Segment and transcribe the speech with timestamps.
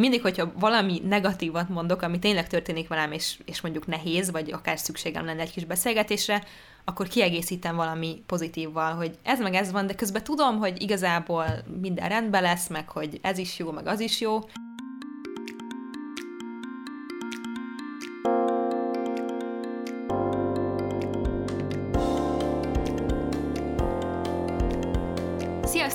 [0.00, 4.78] Mindig, hogyha valami negatívat mondok, ami tényleg történik velem, és, és mondjuk nehéz, vagy akár
[4.78, 6.44] szükségem lenne egy kis beszélgetésre,
[6.84, 11.46] akkor kiegészítem valami pozitívval, hogy ez meg ez van, de közben tudom, hogy igazából
[11.80, 14.38] minden rendben lesz, meg hogy ez is jó, meg az is jó.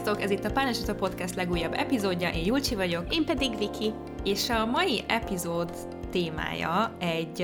[0.09, 3.13] Sziasztok, ez itt a Pálnesita Podcast legújabb epizódja, én Julcsi vagyok.
[3.15, 3.93] Én pedig Viki.
[4.23, 5.71] És a mai epizód
[6.11, 7.39] témája egy,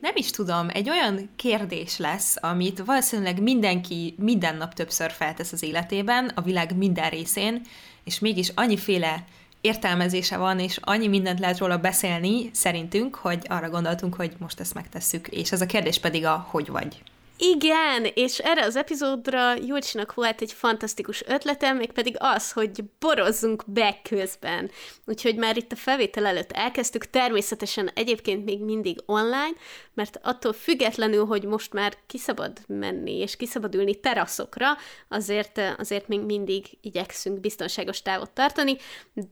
[0.00, 5.62] nem is tudom, egy olyan kérdés lesz, amit valószínűleg mindenki minden nap többször feltesz az
[5.62, 7.62] életében, a világ minden részén,
[8.04, 9.24] és mégis annyiféle
[9.60, 14.74] értelmezése van, és annyi mindent lehet róla beszélni, szerintünk, hogy arra gondoltunk, hogy most ezt
[14.74, 17.02] megtesszük, és ez a kérdés pedig a hogy vagy.
[17.44, 24.00] Igen, és erre az epizódra Júlcsinak volt egy fantasztikus ötletem, mégpedig az, hogy borozzunk be
[24.08, 24.70] közben.
[25.06, 29.52] Úgyhogy már itt a felvétel előtt elkezdtük, természetesen egyébként még mindig online,
[29.94, 34.66] mert attól függetlenül, hogy most már kiszabad menni és kiszabad ülni teraszokra,
[35.08, 38.76] azért, azért még mindig igyekszünk biztonságos távot tartani,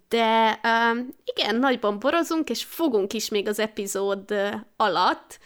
[0.08, 4.34] de uh, igen, nagyban borozunk, és fogunk is még az epizód
[4.76, 5.38] alatt,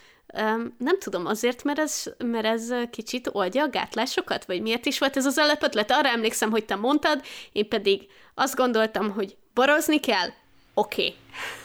[0.78, 5.16] Nem tudom, azért, mert ez, mert ez kicsit oldja a gátlásokat, vagy miért is volt
[5.16, 5.90] ez az alapötlet?
[5.90, 10.28] Arra emlékszem, hogy te mondtad, én pedig azt gondoltam, hogy borozni kell,
[10.74, 11.02] oké.
[11.02, 11.16] Okay.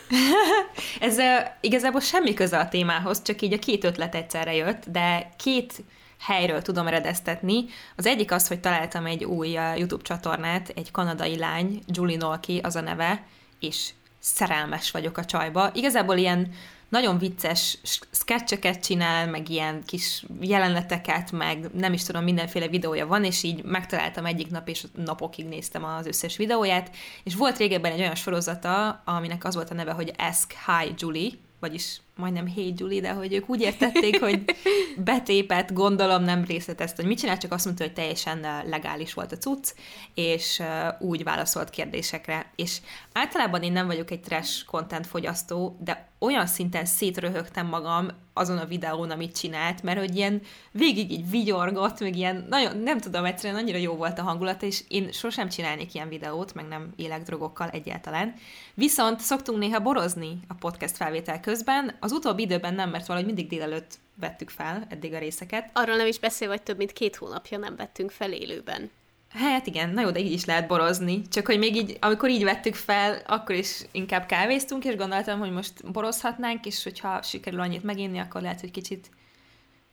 [1.09, 1.25] ez uh,
[1.61, 5.83] igazából semmi köze a témához, csak így a két ötlet egyszerre jött, de két
[6.19, 7.65] helyről tudom eredeztetni.
[7.95, 12.75] Az egyik az, hogy találtam egy új YouTube csatornát, egy kanadai lány, Julie Nolki az
[12.75, 13.23] a neve,
[13.59, 13.89] és
[14.19, 15.69] szerelmes vagyok a csajba.
[15.73, 16.53] Igazából ilyen
[16.89, 17.77] nagyon vicces
[18.11, 23.63] sketcheket csinál, meg ilyen kis jeleneteket, meg nem is tudom, mindenféle videója van, és így
[23.63, 29.01] megtaláltam egyik nap, és napokig néztem az összes videóját, és volt régebben egy olyan sorozata,
[29.05, 33.33] aminek az volt a neve, hogy Ask Hi Julie, vagyis majdnem Hey Julie, de hogy
[33.33, 34.43] ők úgy értették, hogy
[35.03, 39.37] betépett, gondolom nem részletezte, hogy mit csinál, csak azt mondta, hogy teljesen legális volt a
[39.37, 39.73] cucc,
[40.13, 40.61] és
[40.99, 42.51] úgy válaszolt kérdésekre.
[42.55, 42.77] És
[43.13, 48.65] általában én nem vagyok egy trash content fogyasztó, de olyan szinten szétröhögtem magam azon a
[48.65, 53.59] videón, amit csinált, mert hogy ilyen végig így vigyorgott, meg ilyen nagyon, nem tudom, egyszerűen
[53.59, 57.69] annyira jó volt a hangulat, és én sosem csinálnék ilyen videót, meg nem élek drogokkal
[57.69, 58.33] egyáltalán.
[58.73, 63.47] Viszont szoktunk néha borozni a podcast felvétel közben, az utóbbi időben nem, mert valahogy mindig
[63.47, 65.69] délelőtt vettük fel eddig a részeket.
[65.73, 68.89] Arról nem is beszél, hogy több mint két hónapja nem vettünk fel élőben.
[69.29, 71.21] Hát igen, na jó, de így is lehet borozni.
[71.27, 75.51] Csak hogy még így, amikor így vettük fel, akkor is inkább kávéztunk, és gondoltam, hogy
[75.51, 79.09] most borozhatnánk, és hogyha sikerül annyit meginni, akkor lehet, hogy kicsit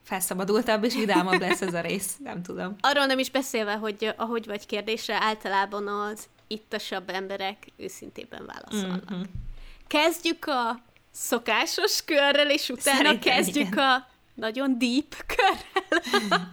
[0.02, 2.76] felszabadultabb és vidámabb lesz ez a rész, nem tudom.
[2.80, 9.12] Arról nem is beszélve, hogy ahogy vagy kérdésre általában az ittasabb emberek őszintében válaszolnak.
[9.12, 9.22] Mm-hmm.
[9.86, 10.80] Kezdjük a
[11.16, 13.78] szokásos körrel, és utána Szerintem kezdjük igen.
[13.78, 16.48] a nagyon deep körrel.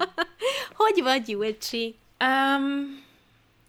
[0.74, 1.96] hogy vagy, Julcsi?
[2.19, 3.01] Um,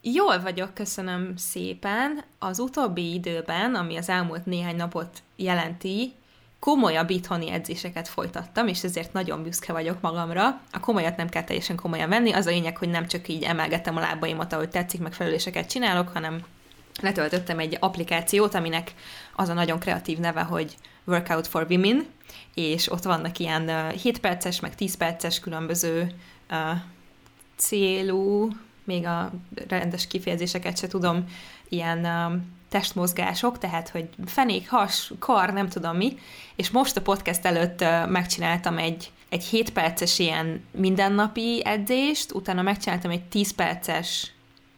[0.01, 2.23] jól vagyok, köszönöm szépen.
[2.39, 6.13] Az utóbbi időben, ami az elmúlt néhány napot jelenti,
[6.59, 10.61] komolyabb itthoni edzéseket folytattam, és ezért nagyon büszke vagyok magamra.
[10.73, 13.97] A komolyat nem kell teljesen komolyan venni, az a lényeg, hogy nem csak így emelgetem
[13.97, 16.45] a lábaimat, ahogy tetszik, meg felüléseket csinálok, hanem
[17.01, 18.93] letöltöttem egy applikációt, aminek
[19.37, 22.07] az a nagyon kreatív neve, hogy Workout for Women,
[22.55, 26.15] és ott vannak ilyen uh, 7 perces, meg 10 perces különböző
[26.51, 26.79] uh,
[27.57, 28.49] célú,
[28.85, 29.33] még a
[29.69, 31.25] rendes kifejezéseket se tudom,
[31.69, 36.19] ilyen um, testmozgások, tehát, hogy fenék, has, kar, nem tudom mi,
[36.57, 42.63] és most a podcast előtt uh, megcsináltam egy, egy 7 perces ilyen mindennapi edzést, utána
[42.63, 44.33] megcsináltam egy 10 perces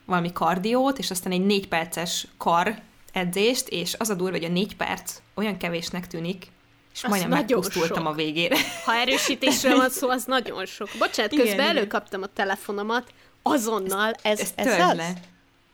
[0.05, 2.79] valami kardiót, és aztán egy 4 perces kar
[3.17, 6.47] edzést, és az a durva, hogy a 4 perc olyan kevésnek tűnik,
[6.93, 8.07] és az majdnem megpusztultam sok.
[8.07, 8.57] a végére.
[8.85, 10.89] Ha erősítésről van szó, az nagyon sok.
[10.99, 11.77] Bocsánat, igen, közben igen.
[11.77, 14.95] előkaptam a telefonomat, azonnal, ez, ez, ez az?
[14.95, 15.13] Le.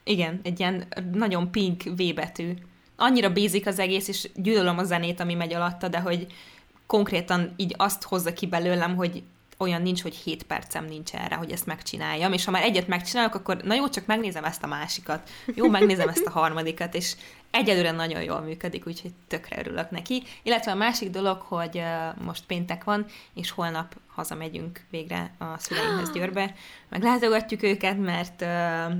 [0.03, 2.53] Igen, egy ilyen nagyon pink V betű.
[2.95, 6.27] Annyira bízik az egész, és gyűlölöm a zenét, ami megy alatta, de hogy
[6.85, 9.23] konkrétan így azt hozza ki belőlem, hogy
[9.57, 13.35] olyan nincs, hogy 7 percem nincs erre, hogy ezt megcsináljam, és ha már egyet megcsinálok,
[13.35, 17.15] akkor na jó, csak megnézem ezt a másikat, jó, megnézem ezt a harmadikat, és
[17.51, 20.23] egyelőre nagyon jól működik, úgyhogy tökre örülök neki.
[20.43, 26.11] Illetve a másik dolog, hogy uh, most péntek van, és holnap hazamegyünk végre a szüleimhez
[26.11, 26.53] Győrbe,
[26.89, 28.97] meglátogatjuk őket, mert uh,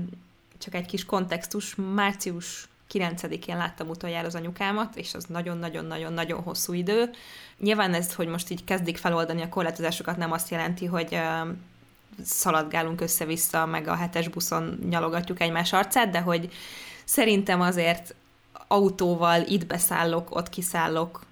[0.58, 7.10] csak egy kis kontextus, március 9-én láttam utoljára az anyukámat, és az nagyon-nagyon-nagyon-nagyon hosszú idő.
[7.58, 11.18] Nyilván ez, hogy most így kezdik feloldani a korlátozásokat, nem azt jelenti, hogy
[12.24, 16.52] szaladgálunk össze-vissza, meg a hetes buszon nyalogatjuk egymás arcát, de hogy
[17.04, 18.14] szerintem azért
[18.68, 21.24] autóval itt beszállok, ott kiszállok,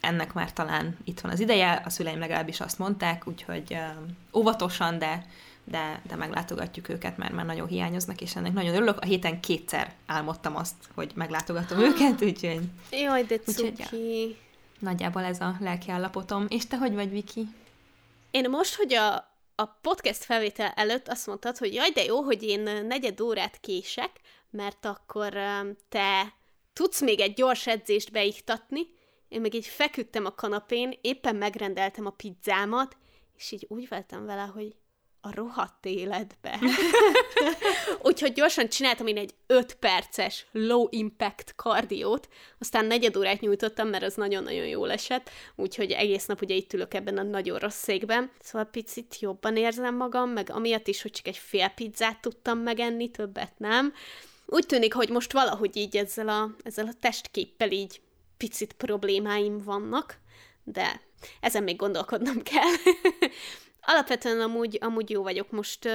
[0.00, 3.76] ennek már talán itt van az ideje, a szüleim legalábbis azt mondták, úgyhogy
[4.34, 5.24] óvatosan, de,
[5.70, 9.00] de, de meglátogatjuk őket, mert már nagyon hiányoznak, és ennek nagyon örülök.
[9.00, 12.60] A héten kétszer álmodtam azt, hogy meglátogatom őket, úgyhogy...
[12.90, 13.72] Jaj, de cuki.
[13.76, 14.34] ja,
[14.78, 16.46] nagyjából ez a lelkiállapotom.
[16.48, 17.48] És te hogy vagy, Viki?
[18.30, 19.14] Én most, hogy a,
[19.54, 24.10] a podcast felvétel előtt azt mondtad, hogy jaj, de jó, hogy én negyed órát kések,
[24.50, 25.32] mert akkor
[25.88, 26.34] te
[26.72, 28.80] tudsz még egy gyors edzést beiktatni,
[29.28, 32.96] én meg így feküdtem a kanapén, éppen megrendeltem a pizzámat,
[33.36, 34.76] és így úgy veltem vele, hogy
[35.20, 36.58] a rohadt életbe.
[38.02, 42.28] Úgyhogy gyorsan csináltam én egy 5 perces low impact kardiót,
[42.58, 46.94] aztán negyed órát nyújtottam, mert az nagyon-nagyon jól esett, úgyhogy egész nap ugye itt ülök
[46.94, 51.26] ebben a nagyon rossz székben, szóval picit jobban érzem magam, meg amiatt is, hogy csak
[51.26, 53.92] egy fél pizzát tudtam megenni, többet nem.
[54.46, 58.00] Úgy tűnik, hogy most valahogy így ezzel a, ezzel a testképpel így
[58.36, 60.18] picit problémáim vannak,
[60.64, 61.00] de
[61.40, 62.74] ezen még gondolkodnom kell.
[63.92, 65.50] Alapvetően amúgy, amúgy jó vagyok.
[65.50, 65.88] Most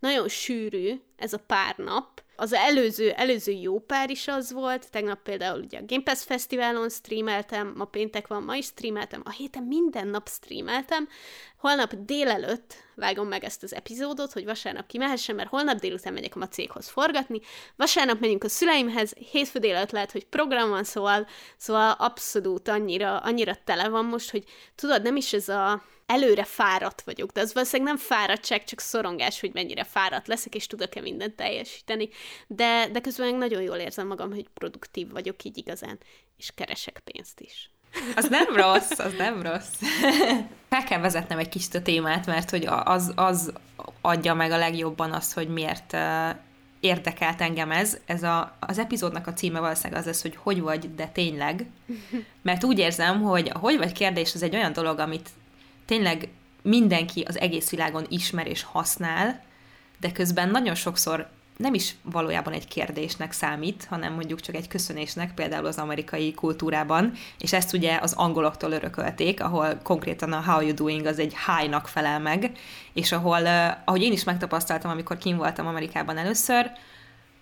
[0.00, 2.22] nagyon sűrű ez a pár nap.
[2.36, 4.90] Az előző, előző jó pár is az volt.
[4.90, 9.30] Tegnap például ugye a Game Pass Fesztiválon streameltem, ma péntek van, ma is streameltem, a
[9.30, 11.08] héten minden nap streameltem.
[11.56, 16.48] Holnap délelőtt vágom meg ezt az epizódot, hogy vasárnap kimehessen, mert holnap délután megyek a
[16.48, 17.40] céghoz forgatni.
[17.76, 21.26] Vasárnap megyünk a szüleimhez, hétfő délelőtt lehet, hogy program van, szóval,
[21.56, 24.44] szóval abszolút annyira, annyira tele van most, hogy
[24.74, 25.82] tudod, nem is ez a
[26.12, 30.66] előre fáradt vagyok, de az valószínűleg nem fáradtság, csak szorongás, hogy mennyire fáradt leszek, és
[30.66, 32.08] tudok-e mindent teljesíteni,
[32.46, 35.98] de, de közben meg nagyon jól érzem magam, hogy produktív vagyok így igazán,
[36.36, 37.70] és keresek pénzt is.
[38.16, 39.74] Az nem rossz, az nem rossz.
[40.68, 43.52] Fel kell vezetnem egy kicsit a témát, mert hogy az, az
[44.00, 45.96] adja meg a legjobban azt, hogy miért
[46.80, 47.98] érdekelt engem ez.
[48.06, 51.66] ez a, az epizódnak a címe valószínűleg az lesz, hogy hogy vagy, de tényleg.
[52.42, 55.30] Mert úgy érzem, hogy a hogy vagy kérdés az egy olyan dolog, amit
[55.86, 56.28] tényleg
[56.62, 59.42] mindenki az egész világon ismer és használ,
[60.00, 65.34] de közben nagyon sokszor nem is valójában egy kérdésnek számít, hanem mondjuk csak egy köszönésnek,
[65.34, 70.74] például az amerikai kultúrában, és ezt ugye az angoloktól örökölték, ahol konkrétan a how you
[70.74, 72.52] doing az egy hi-nak felel meg,
[72.92, 73.46] és ahol,
[73.84, 76.70] ahogy én is megtapasztaltam, amikor kim voltam Amerikában először,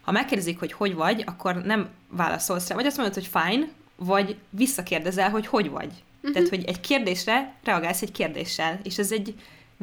[0.02, 4.36] ha megkérdezik, hogy hogy vagy, akkor nem válaszolsz rá, vagy azt mondod, hogy fine, vagy
[4.50, 5.92] visszakérdezel, hogy hogy vagy.
[6.22, 6.32] Uh-huh.
[6.32, 9.34] Tehát, hogy egy kérdésre reagálsz egy kérdéssel, és ez egy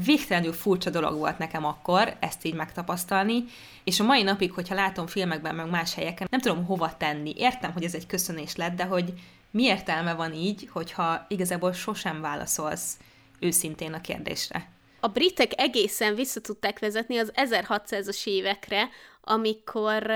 [0.06, 3.44] végtelenül furcsa dolog volt nekem akkor ezt így megtapasztalni,
[3.84, 7.34] és a mai napig, hogyha látom filmekben, meg más helyeken, nem tudom hova tenni.
[7.38, 9.14] Értem, hogy ez egy köszönés lett, de hogy
[9.52, 12.98] mi értelme van így, hogyha igazából sosem válaszolsz
[13.40, 14.70] őszintén a kérdésre.
[15.00, 18.90] A britek egészen vissza tudták vezetni az 1600-as évekre,
[19.22, 20.12] amikor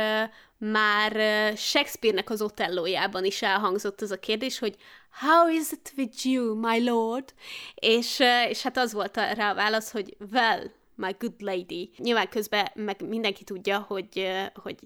[0.70, 1.12] már
[1.58, 4.76] Shakespeare-nek az Otellójában is elhangzott az a kérdés, hogy
[5.12, 7.34] How is it with you, my lord?
[7.76, 8.20] És,
[8.50, 11.92] és hát az volt rá a válasz, hogy Well, my good lady.
[11.98, 14.78] Nyilván közben meg mindenki tudja, hogy, hogy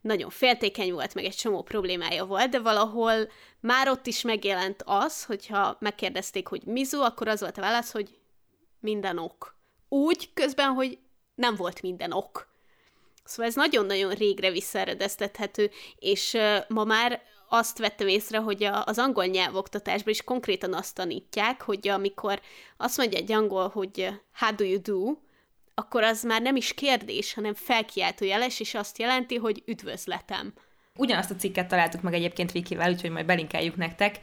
[0.00, 5.24] nagyon féltékeny volt, meg egy csomó problémája volt, de valahol már ott is megjelent az,
[5.24, 8.18] hogyha megkérdezték, hogy mizu, akkor az volt a válasz, hogy
[8.80, 9.56] minden ok.
[9.88, 10.98] Úgy közben, hogy
[11.34, 12.53] nem volt minden ok.
[13.24, 16.36] Szóval ez nagyon-nagyon régre visszaeredeztethető, és
[16.68, 22.40] ma már azt vettem észre, hogy az angol nyelvoktatásban is konkrétan azt tanítják, hogy amikor
[22.76, 25.16] azt mondja egy angol, hogy how do you do,
[25.74, 30.52] akkor az már nem is kérdés, hanem felkiáltó jeles, és azt jelenti, hogy üdvözletem.
[30.96, 34.18] Ugyanazt a cikket találtuk meg egyébként Vikivel, úgyhogy majd belinkeljük nektek.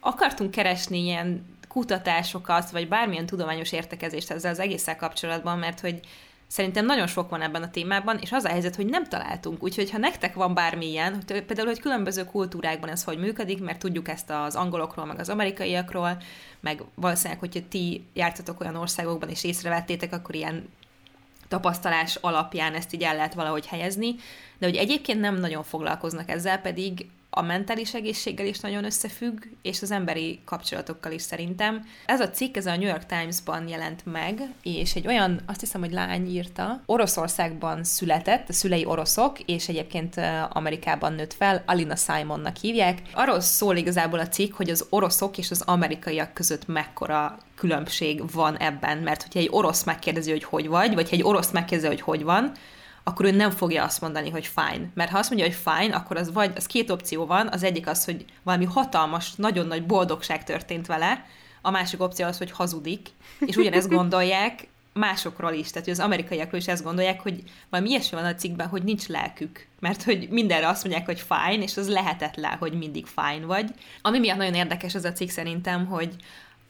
[0.00, 6.00] Akartunk keresni ilyen kutatásokat, vagy bármilyen tudományos értekezést ezzel az egésszel kapcsolatban, mert hogy
[6.50, 9.62] Szerintem nagyon sok van ebben a témában, és az a helyzet, hogy nem találtunk.
[9.62, 14.30] Úgyhogy ha nektek van bármilyen, például, hogy különböző kultúrákban ez hogy működik, mert tudjuk ezt
[14.30, 16.22] az angolokról, meg az amerikaiakról,
[16.60, 20.68] meg valószínűleg, hogyha ti jártatok olyan országokban, és észrevettétek, akkor ilyen
[21.48, 24.14] tapasztalás alapján ezt így el lehet valahogy helyezni,
[24.58, 29.82] de hogy egyébként nem nagyon foglalkoznak ezzel, pedig a mentális egészséggel is nagyon összefügg, és
[29.82, 31.86] az emberi kapcsolatokkal is szerintem.
[32.06, 35.80] Ez a cikk, ez a New York Times-ban jelent meg, és egy olyan, azt hiszem,
[35.80, 42.56] hogy lány írta, Oroszországban született, a szülei oroszok, és egyébként Amerikában nőtt fel, Alina Simonnak
[42.56, 42.98] hívják.
[43.12, 48.56] Arról szól igazából a cikk, hogy az oroszok és az amerikaiak között mekkora különbség van
[48.56, 52.22] ebben, mert hogyha egy orosz megkérdezi, hogy hogy vagy, vagy egy orosz megkérdezi, hogy hogy
[52.22, 52.52] van,
[53.04, 54.90] akkor ő nem fogja azt mondani, hogy fine.
[54.94, 57.86] Mert ha azt mondja, hogy fine, akkor az vagy, az két opció van, az egyik
[57.86, 61.24] az, hogy valami hatalmas, nagyon nagy boldogság történt vele,
[61.62, 66.60] a másik opció az, hogy hazudik, és ugyanezt gondolják másokról is, tehát hogy az amerikaiakról
[66.60, 70.68] is ezt gondolják, hogy valami ilyesmi van a cikkben, hogy nincs lelkük, mert hogy mindenre
[70.68, 73.70] azt mondják, hogy fine, és az lehetetlen, hogy mindig fine vagy.
[74.02, 76.14] Ami miatt nagyon érdekes az a cikk szerintem, hogy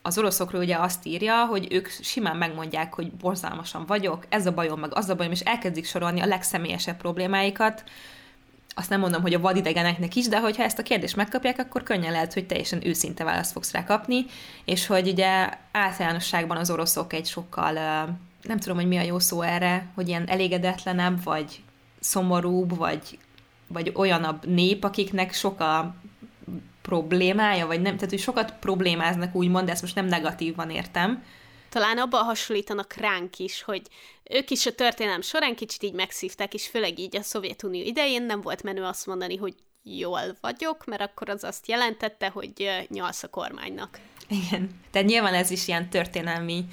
[0.02, 4.80] az oroszokról ugye azt írja, hogy ők simán megmondják, hogy borzalmasan vagyok, ez a bajom,
[4.80, 7.84] meg az a bajom, és elkezdik sorolni a legszemélyesebb problémáikat,
[8.74, 12.12] azt nem mondom, hogy a vadidegeneknek is, de hogyha ezt a kérdést megkapják, akkor könnyen
[12.12, 14.24] lehet, hogy teljesen őszinte választ fogsz rá kapni,
[14.64, 17.72] és hogy ugye általánosságban az oroszok egy sokkal,
[18.42, 21.62] nem tudom, hogy mi a jó szó erre, hogy ilyen elégedetlenebb, vagy
[22.00, 23.18] szomorúbb, vagy,
[23.66, 25.94] vagy olyanabb nép, akiknek sok a
[26.82, 31.24] problémája, vagy nem, tehát hogy sokat problémáznak úgymond, de ezt most nem negatívan értem,
[31.70, 33.82] talán abban hasonlítanak ránk is, hogy
[34.30, 38.40] ők is a történelem során kicsit így megszívták, és főleg így a Szovjetunió idején nem
[38.40, 43.28] volt menő azt mondani, hogy jól vagyok, mert akkor az azt jelentette, hogy nyalsz a
[43.28, 43.98] kormánynak.
[44.28, 44.80] Igen.
[44.90, 46.64] Tehát nyilván ez is ilyen történelmi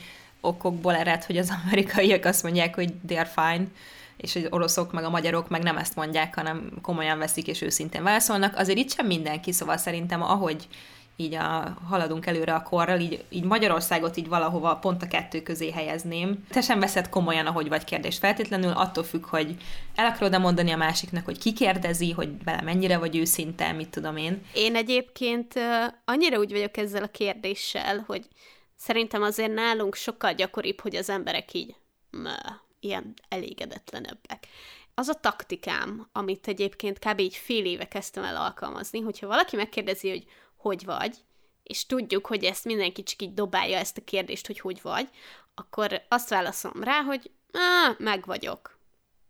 [0.42, 3.68] okokból ered, hogy az amerikaiak azt mondják, hogy they are fine,
[4.18, 8.04] és az oroszok meg a magyarok meg nem ezt mondják, hanem komolyan veszik és őszintén
[8.04, 8.58] válaszolnak.
[8.58, 10.68] Azért itt sem mindenki, szóval szerintem ahogy
[11.20, 15.72] így a, haladunk előre a korral, így, így Magyarországot így valahova pont a kettő közé
[15.72, 16.46] helyezném.
[16.50, 19.56] Te sem veszed komolyan, ahogy vagy kérdés feltétlenül, attól függ, hogy
[19.96, 24.18] el akarod mondani a másiknak, hogy ki kérdezi, hogy bele mennyire vagy őszinte, mit tudom
[24.18, 24.42] én.
[24.54, 25.54] Én egyébként
[26.06, 28.28] annyira úgy vagyok ezzel a kérdéssel, hogy
[28.76, 31.76] szerintem azért nálunk sokkal gyakoribb, hogy az emberek így
[32.80, 34.48] ilyen elégedetlenebbek.
[34.96, 37.20] Az a taktikám, amit egyébként kb.
[37.20, 40.26] így fél éve kezdtem el alkalmazni, hogyha valaki megkérdezi, hogy
[40.58, 41.18] hogy vagy,
[41.64, 45.10] és tudjuk, hogy ezt mindenki csak így dobálja ezt a kérdést, hogy hogy vagy,
[45.56, 48.80] akkor azt válaszolom rá, hogy ah, meg vagyok.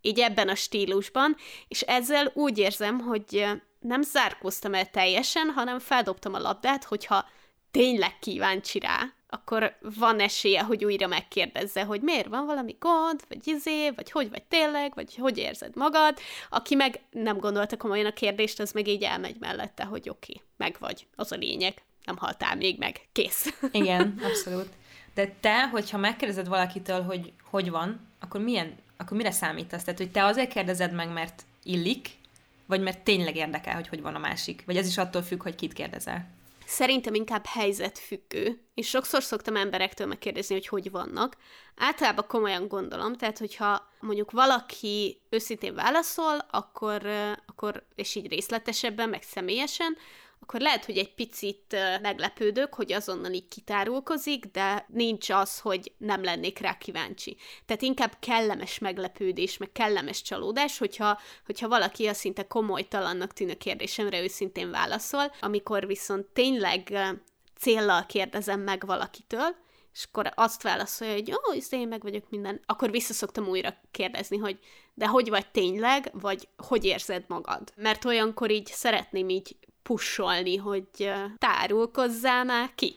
[0.02, 1.36] Így ebben a stílusban,
[1.68, 3.46] és ezzel úgy érzem, hogy
[3.80, 7.26] nem zárkóztam el teljesen, hanem feldobtam a labdát, hogyha
[7.72, 13.48] tényleg kíváncsi rá, akkor van esélye, hogy újra megkérdezze, hogy miért van valami gond, vagy
[13.48, 16.18] izé, vagy hogy vagy tényleg, vagy hogy érzed magad.
[16.50, 20.48] Aki meg nem gondolta komolyan a kérdést, az meg így elmegy mellette, hogy oké, okay,
[20.58, 23.54] meg vagy, az a lényeg, nem haltál még meg, kész.
[23.72, 24.70] Igen, abszolút.
[25.14, 29.84] De te, hogyha megkérdezed valakitől, hogy hogy van, akkor milyen, akkor mire számítasz?
[29.84, 32.10] Tehát, hogy te azért kérdezed meg, mert illik,
[32.66, 34.64] vagy mert tényleg érdekel, hogy hogy van a másik?
[34.66, 36.28] Vagy ez is attól függ, hogy kit kérdezel?
[36.70, 41.38] Szerintem inkább helyzetfüggő, és sokszor szoktam emberektől megkérdezni, hogy hogy vannak.
[41.76, 47.06] Általában komolyan gondolom, tehát hogyha mondjuk valaki őszintén válaszol, akkor,
[47.46, 49.98] akkor és így részletesebben, meg személyesen,
[50.40, 56.24] akkor lehet, hogy egy picit meglepődök, hogy azonnal így kitárulkozik, de nincs az, hogy nem
[56.24, 57.38] lennék rá kíváncsi.
[57.66, 64.22] Tehát inkább kellemes meglepődés, meg kellemes csalódás, hogyha, hogyha valaki a szinte komolytalannak tűnő kérdésemre
[64.22, 66.98] őszintén válaszol, amikor viszont tényleg
[67.58, 69.56] céllal kérdezem meg valakitől,
[69.94, 74.38] és akkor azt válaszolja, hogy ó, oh, én meg vagyok minden, akkor visszaszoktam újra kérdezni,
[74.38, 74.60] hogy
[74.94, 77.74] de hogy vagy tényleg, vagy hogy érzed magad?
[77.76, 79.56] Mert olyankor így szeretném így
[79.88, 82.96] pusolni, hogy tárulkozzál már ki.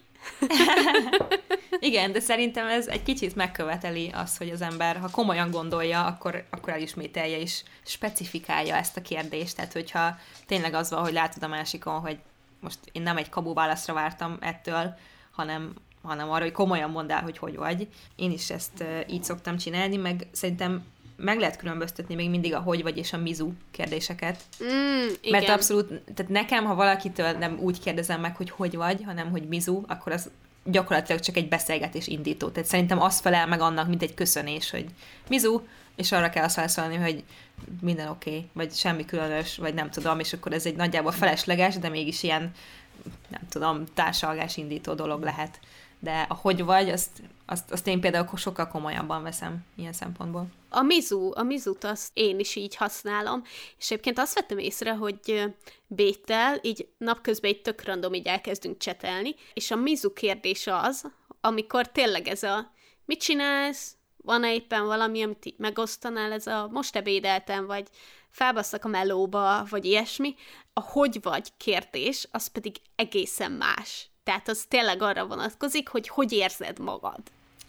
[1.80, 6.44] Igen, de szerintem ez egy kicsit megköveteli azt, hogy az ember, ha komolyan gondolja, akkor,
[6.50, 9.56] akkor elismételje és specifikálja ezt a kérdést.
[9.56, 10.16] Tehát, hogyha
[10.46, 12.18] tényleg az van, hogy látod a másikon, hogy
[12.60, 14.94] most én nem egy kabu válaszra vártam ettől,
[15.30, 17.88] hanem, hanem arra, hogy komolyan mondd hogy hogy vagy.
[18.16, 20.84] Én is ezt így szoktam csinálni, meg szerintem
[21.22, 24.40] meg lehet különböztetni még mindig a hogy vagy és a mizu kérdéseket.
[24.64, 25.30] Mm, igen.
[25.30, 29.48] Mert abszolút, tehát nekem, ha valakitől nem úgy kérdezem meg, hogy hogy vagy, hanem hogy
[29.48, 30.30] mizu, akkor az
[30.64, 32.48] gyakorlatilag csak egy beszélgetés indító.
[32.48, 34.86] Tehát szerintem az felel meg annak, mint egy köszönés, hogy
[35.28, 35.60] mizu,
[35.96, 37.24] és arra kell azt válaszolni, hogy
[37.80, 41.78] minden oké, okay, vagy semmi különös, vagy nem tudom, és akkor ez egy nagyjából felesleges,
[41.78, 42.52] de mégis ilyen,
[43.28, 45.60] nem tudom, társalgás indító dolog lehet.
[45.98, 47.10] De a hogy vagy, azt
[47.50, 50.46] azt, azt én például sokkal komolyabban veszem ilyen szempontból.
[50.72, 53.42] A Mizu, a Mizut azt én is így használom,
[53.78, 55.44] és egyébként azt vettem észre, hogy
[55.86, 61.04] Béttel így napközben egy tök random így elkezdünk csetelni, és a Mizu kérdés az,
[61.40, 62.72] amikor tényleg ez a
[63.04, 67.88] mit csinálsz, van -e éppen valami, amit így megosztanál, ez a most ebédeltem, vagy
[68.30, 70.34] felbasszak a melóba, vagy ilyesmi,
[70.72, 74.10] a hogy vagy kérdés, az pedig egészen más.
[74.22, 77.20] Tehát az tényleg arra vonatkozik, hogy hogy érzed magad.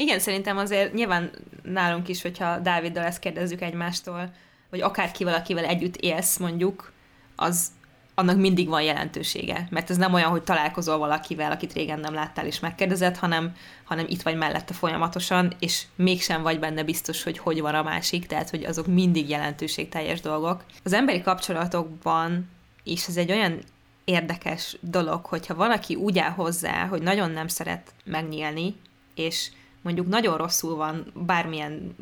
[0.01, 1.31] Igen, szerintem azért nyilván
[1.63, 4.33] nálunk is, hogyha Dáviddal ezt kérdezzük egymástól,
[4.69, 6.91] vagy akárkivel, akivel együtt élsz mondjuk,
[7.35, 7.67] az
[8.15, 9.67] annak mindig van jelentősége.
[9.69, 14.05] Mert ez nem olyan, hogy találkozol valakivel, akit régen nem láttál és megkérdezed, hanem, hanem
[14.09, 18.49] itt vagy mellette folyamatosan, és mégsem vagy benne biztos, hogy hogy van a másik, tehát
[18.49, 20.63] hogy azok mindig jelentőségteljes dolgok.
[20.83, 22.49] Az emberi kapcsolatokban
[22.83, 23.59] is ez egy olyan
[24.03, 28.75] érdekes dolog, hogyha valaki úgy áll hozzá, hogy nagyon nem szeret megnyílni,
[29.15, 31.95] és mondjuk nagyon rosszul van, bármilyen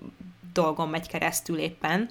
[0.53, 2.09] dolgon megy keresztül éppen,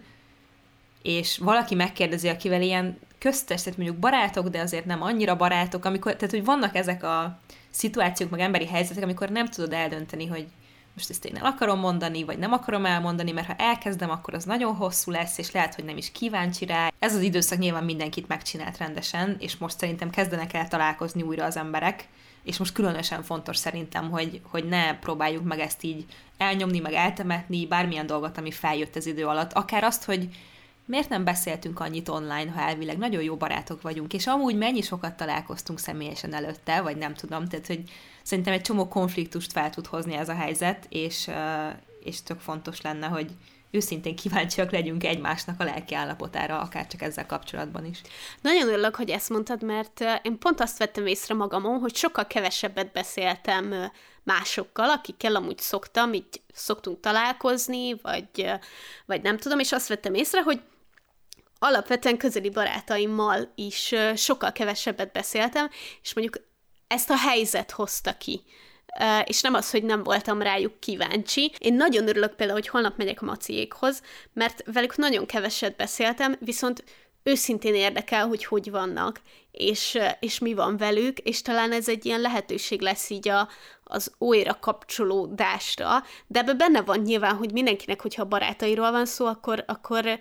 [1.03, 6.15] és valaki megkérdezi, akivel ilyen köztes, tehát mondjuk barátok, de azért nem annyira barátok, amikor,
[6.17, 7.39] tehát hogy vannak ezek a
[7.71, 10.47] szituációk, meg emberi helyzetek, amikor nem tudod eldönteni, hogy
[10.95, 14.45] most ezt én el akarom mondani, vagy nem akarom elmondani, mert ha elkezdem, akkor az
[14.45, 16.93] nagyon hosszú lesz, és lehet, hogy nem is kíváncsi rá.
[16.99, 21.57] Ez az időszak nyilván mindenkit megcsinált rendesen, és most szerintem kezdenek el találkozni újra az
[21.57, 22.09] emberek,
[22.49, 26.05] és most különösen fontos szerintem, hogy, hogy ne próbáljuk meg ezt így
[26.37, 29.53] elnyomni, meg eltemetni, bármilyen dolgot, ami feljött az idő alatt.
[29.53, 30.29] Akár azt, hogy
[30.85, 35.17] miért nem beszéltünk annyit online, ha elvileg nagyon jó barátok vagyunk, és amúgy mennyi sokat
[35.17, 37.83] találkoztunk személyesen előtte, vagy nem tudom, tehát hogy
[38.23, 41.31] szerintem egy csomó konfliktust fel tud hozni ez a helyzet, és,
[42.05, 43.31] és tök fontos lenne, hogy
[43.71, 48.01] őszintén kíváncsiak legyünk egymásnak a lelki állapotára, akár csak ezzel kapcsolatban is.
[48.41, 52.93] Nagyon örülök, hogy ezt mondtad, mert én pont azt vettem észre magamon, hogy sokkal kevesebbet
[52.93, 53.91] beszéltem
[54.23, 58.51] másokkal, akikkel amúgy szoktam, így szoktunk találkozni, vagy,
[59.07, 60.61] vagy nem tudom, és azt vettem észre, hogy
[61.59, 65.69] alapvetően közeli barátaimmal is sokkal kevesebbet beszéltem,
[66.03, 66.47] és mondjuk
[66.87, 68.43] ezt a helyzet hozta ki.
[69.25, 71.53] És nem az, hogy nem voltam rájuk kíváncsi.
[71.59, 74.03] Én nagyon örülök például, hogy holnap megyek a maciékhoz,
[74.33, 76.85] mert velük nagyon keveset beszéltem, viszont
[77.23, 82.21] őszintén érdekel, hogy hogy vannak, és, és mi van velük, és talán ez egy ilyen
[82.21, 83.49] lehetőség lesz így a,
[83.85, 89.65] az újra kapcsolódásra, de ebben benne van nyilván, hogy mindenkinek, hogyha barátairól van szó, akkor,
[89.67, 90.21] akkor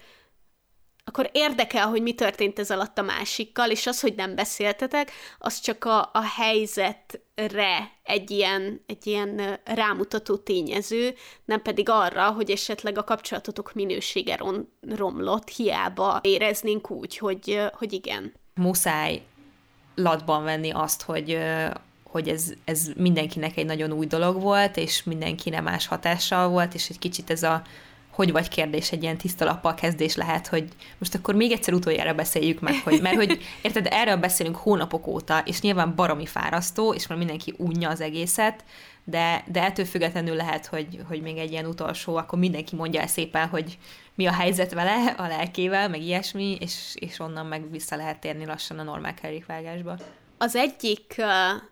[1.07, 5.59] akkor érdekel, hogy mi történt ez alatt a másikkal, és az, hogy nem beszéltetek, az
[5.59, 12.97] csak a, a helyzetre egy ilyen, egy ilyen rámutató tényező, nem pedig arra, hogy esetleg
[12.97, 18.33] a kapcsolatotok minősége rom, romlott, hiába éreznénk úgy, hogy, hogy igen.
[18.55, 19.21] Muszáj
[19.95, 21.37] latban venni azt, hogy,
[22.03, 26.89] hogy ez, ez mindenkinek egy nagyon új dolog volt, és mindenki más hatással volt, és
[26.89, 27.61] egy kicsit ez a
[28.17, 32.13] hogy vagy kérdés egy ilyen tiszta lappal kezdés lehet, hogy most akkor még egyszer utoljára
[32.13, 37.07] beszéljük meg, hogy, mert hogy érted, erről beszélünk hónapok óta, és nyilván baromi fárasztó, és
[37.07, 38.63] már mindenki unja az egészet,
[39.03, 43.07] de, de ettől függetlenül lehet, hogy, hogy még egy ilyen utolsó, akkor mindenki mondja el
[43.07, 43.77] szépen, hogy
[44.15, 48.45] mi a helyzet vele, a lelkével, meg ilyesmi, és, és onnan meg vissza lehet térni
[48.45, 49.97] lassan a normál kerékvágásba.
[50.39, 51.25] Az egyik uh,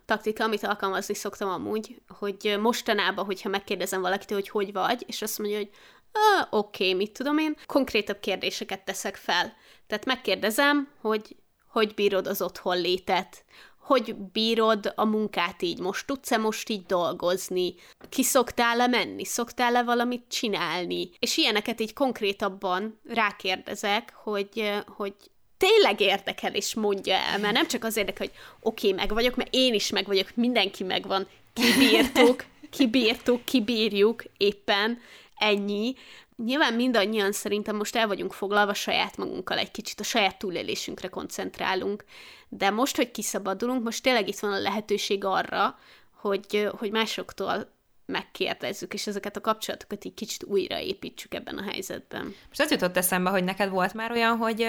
[0.06, 5.40] taktika, amit alkalmazni szoktam amúgy, hogy mostanában, hogyha megkérdezem valakitől, hogy hogy vagy, és azt
[5.40, 5.70] mondja, hogy
[6.16, 9.54] ah, oké, okay, mit tudom én, konkrétabb kérdéseket teszek fel.
[9.88, 11.36] Tehát megkérdezem, hogy
[11.76, 13.46] hogy bírod az otthon létet,
[13.78, 16.08] hogy bírod a munkát így, most?
[16.08, 17.76] Tudsz-e most így dolgozni,
[18.10, 25.14] ki szoktál-e menni, szoktál-e valamit csinálni, és ilyeneket így konkrétabban rákérdezek, hogy, hogy
[25.58, 29.36] tényleg érdekel, és mondja el, mert nem csak az érdekel, hogy oké, okay, meg vagyok,
[29.36, 35.00] mert én is meg vagyok, mindenki megvan, kibírtuk, kibírtuk, kibírjuk éppen,
[35.46, 35.96] ennyi.
[36.36, 42.04] Nyilván mindannyian szerintem most el vagyunk foglalva saját magunkkal egy kicsit, a saját túlélésünkre koncentrálunk,
[42.50, 45.78] de most, hogy kiszabadulunk, most tényleg itt van a lehetőség arra,
[46.16, 47.74] hogy, hogy másoktól
[48.06, 52.36] megkérdezzük, és ezeket a kapcsolatokat így kicsit újraépítsük ebben a helyzetben.
[52.48, 54.68] Most az jutott eszembe, hogy neked volt már olyan, hogy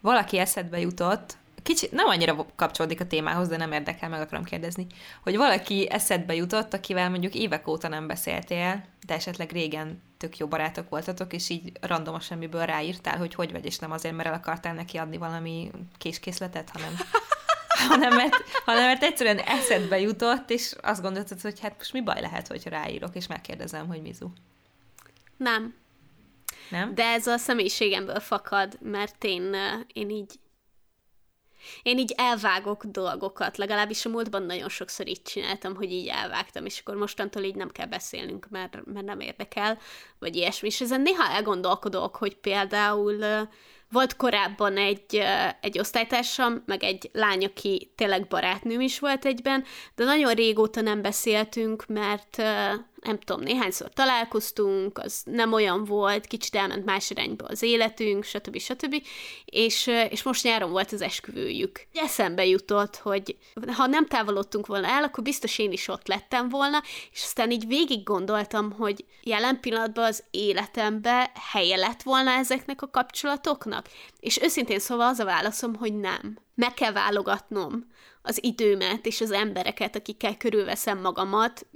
[0.00, 4.86] valaki eszedbe jutott, kicsit nem annyira kapcsolódik a témához, de nem érdekel, meg akarom kérdezni,
[5.22, 10.46] hogy valaki eszedbe jutott, akivel mondjuk évek óta nem beszéltél, de esetleg régen tök jó
[10.46, 14.34] barátok voltatok, és így randomos semmiből ráírtál, hogy hogy vagy, és nem azért, mert el
[14.34, 16.96] akartál neki adni valami késkészletet, hanem,
[17.90, 22.20] hanem, mert, hanem mert egyszerűen eszedbe jutott, és azt gondoltad, hogy hát most mi baj
[22.20, 24.28] lehet, hogy ráírok, és megkérdezem, hogy mizu.
[25.36, 25.74] Nem.
[26.70, 26.94] Nem?
[26.94, 29.54] De ez a személyiségemből fakad, mert én,
[29.92, 30.38] én így
[31.82, 36.80] én így elvágok dolgokat, legalábbis a múltban nagyon sokszor így csináltam, hogy így elvágtam, és
[36.80, 39.78] akkor mostantól így nem kell beszélnünk, mert, mert nem érdekel,
[40.18, 40.68] vagy ilyesmi.
[40.68, 43.48] És ezen néha elgondolkodok, hogy például
[43.90, 45.22] volt korábban egy,
[45.60, 51.02] egy osztálytársam, meg egy lány, aki tényleg barátnőm is volt egyben, de nagyon régóta nem
[51.02, 52.42] beszéltünk, mert
[53.02, 58.58] nem tudom, néhányszor találkoztunk, az nem olyan volt, kicsit elment más irányba az életünk, stb.
[58.58, 59.02] stb.
[59.44, 61.86] És, és most nyáron volt az esküvőjük.
[61.92, 63.36] Eszembe jutott, hogy
[63.72, 66.82] ha nem távolodtunk volna el, akkor biztos én is ott lettem volna,
[67.12, 72.90] és aztán így végig gondoltam, hogy jelen pillanatban az életembe helye lett volna ezeknek a
[72.90, 73.86] kapcsolatoknak.
[74.20, 76.38] És őszintén szóval az a válaszom, hogy nem.
[76.54, 77.86] Meg kell válogatnom
[78.22, 81.66] az időmet és az embereket, akikkel körülveszem magamat,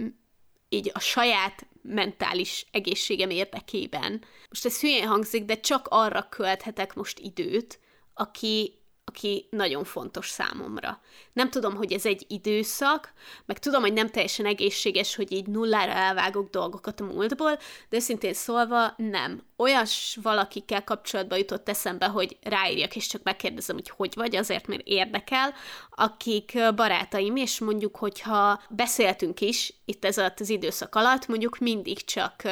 [0.70, 4.24] így a saját mentális egészségem érdekében.
[4.48, 7.80] Most ez hülyén hangzik, de csak arra költhetek most időt,
[8.14, 8.80] aki,
[9.11, 11.01] aki nagyon fontos számomra.
[11.33, 13.12] Nem tudom, hogy ez egy időszak,
[13.46, 18.35] meg tudom, hogy nem teljesen egészséges, hogy így nullára elvágok dolgokat a múltból, de szintén
[18.35, 19.42] szólva nem.
[19.57, 24.83] Olyas valakikkel kapcsolatban jutott eszembe, hogy ráírjak, és csak megkérdezem, hogy hogy vagy, azért, mert
[24.85, 25.55] érdekel,
[25.90, 32.05] akik barátaim, és mondjuk, hogyha beszéltünk is itt ez alatt az időszak alatt, mondjuk mindig
[32.05, 32.42] csak,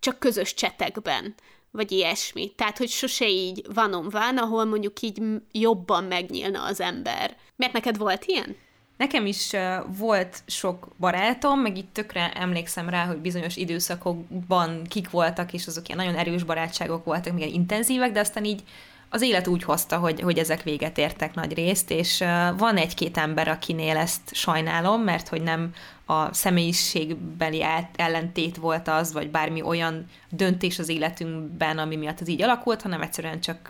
[0.00, 1.34] csak közös csetekben
[1.76, 2.52] vagy ilyesmi.
[2.56, 7.36] Tehát, hogy sose így vanon van, ahol mondjuk így jobban megnyílna az ember.
[7.56, 8.56] Mert neked volt ilyen?
[8.96, 9.50] Nekem is
[9.98, 15.88] volt sok barátom, meg itt tökre emlékszem rá, hogy bizonyos időszakokban kik voltak, és azok
[15.88, 18.62] ilyen nagyon erős barátságok voltak, még intenzívek, de aztán így
[19.08, 22.24] az élet úgy hozta, hogy, hogy ezek véget értek nagy részt, és
[22.56, 25.72] van egy-két ember, akinél ezt sajnálom, mert hogy nem
[26.06, 27.64] a személyiségbeli
[27.96, 33.00] ellentét volt az, vagy bármi olyan döntés az életünkben, ami miatt az így alakult, hanem
[33.02, 33.68] egyszerűen csak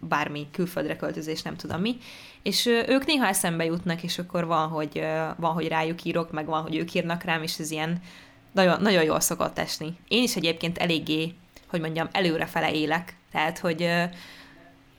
[0.00, 1.96] bármi külföldre költözés, nem tudom mi.
[2.42, 5.02] És ők néha eszembe jutnak, és akkor van, hogy,
[5.36, 8.00] van, hogy rájuk írok, meg van, hogy ők írnak rám, és ez ilyen
[8.52, 9.96] nagyon, nagyon jól szokott esni.
[10.08, 11.34] Én is egyébként eléggé,
[11.66, 13.16] hogy mondjam, előrefele élek.
[13.32, 13.88] Tehát, hogy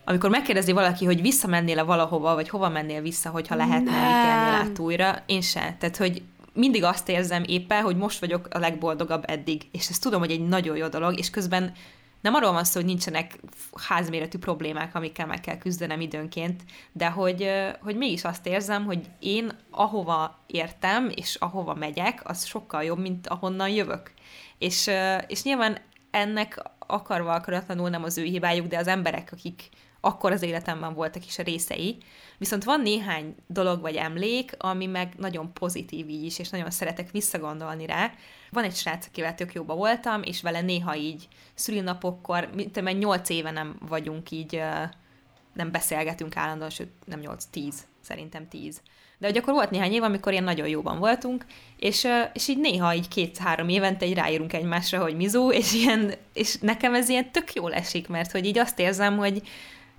[0.05, 5.23] amikor megkérdezi valaki, hogy visszamennél-e valahova, vagy hova mennél vissza, hogyha lehetne, ítélnél át újra,
[5.25, 5.75] én se.
[5.79, 6.21] Tehát, hogy
[6.53, 10.47] mindig azt érzem éppen, hogy most vagyok a legboldogabb eddig, és ezt tudom, hogy egy
[10.47, 11.73] nagyon jó dolog, és közben
[12.21, 13.39] nem arról van szó, hogy nincsenek
[13.87, 16.61] házméretű problémák, amikkel meg kell küzdenem időnként,
[16.91, 17.49] de hogy,
[17.81, 23.27] hogy mégis azt érzem, hogy én ahova értem, és ahova megyek, az sokkal jobb, mint
[23.27, 24.11] ahonnan jövök.
[24.57, 24.89] És,
[25.27, 25.77] és nyilván
[26.11, 29.69] ennek akarva akaratlanul nem az ő hibájuk, de az emberek, akik
[30.01, 31.97] akkor az életemben voltak is a részei.
[32.37, 37.11] Viszont van néhány dolog vagy emlék, ami meg nagyon pozitív így is, és nagyon szeretek
[37.11, 38.11] visszagondolni rá.
[38.51, 43.29] Van egy srác, akivel tök jóba voltam, és vele néha így szülinapokkor, mint egy nyolc
[43.29, 44.61] éve nem vagyunk így,
[45.53, 48.81] nem beszélgetünk állandóan, sőt nem nyolc, tíz, szerintem tíz.
[49.17, 51.45] De hogy akkor volt néhány év, amikor ilyen nagyon jóban voltunk,
[51.77, 56.55] és, és így néha így két-három évente így ráírunk egymásra, hogy mizó, és, ilyen, és
[56.55, 59.41] nekem ez ilyen tök jól esik, mert hogy így azt érzem, hogy,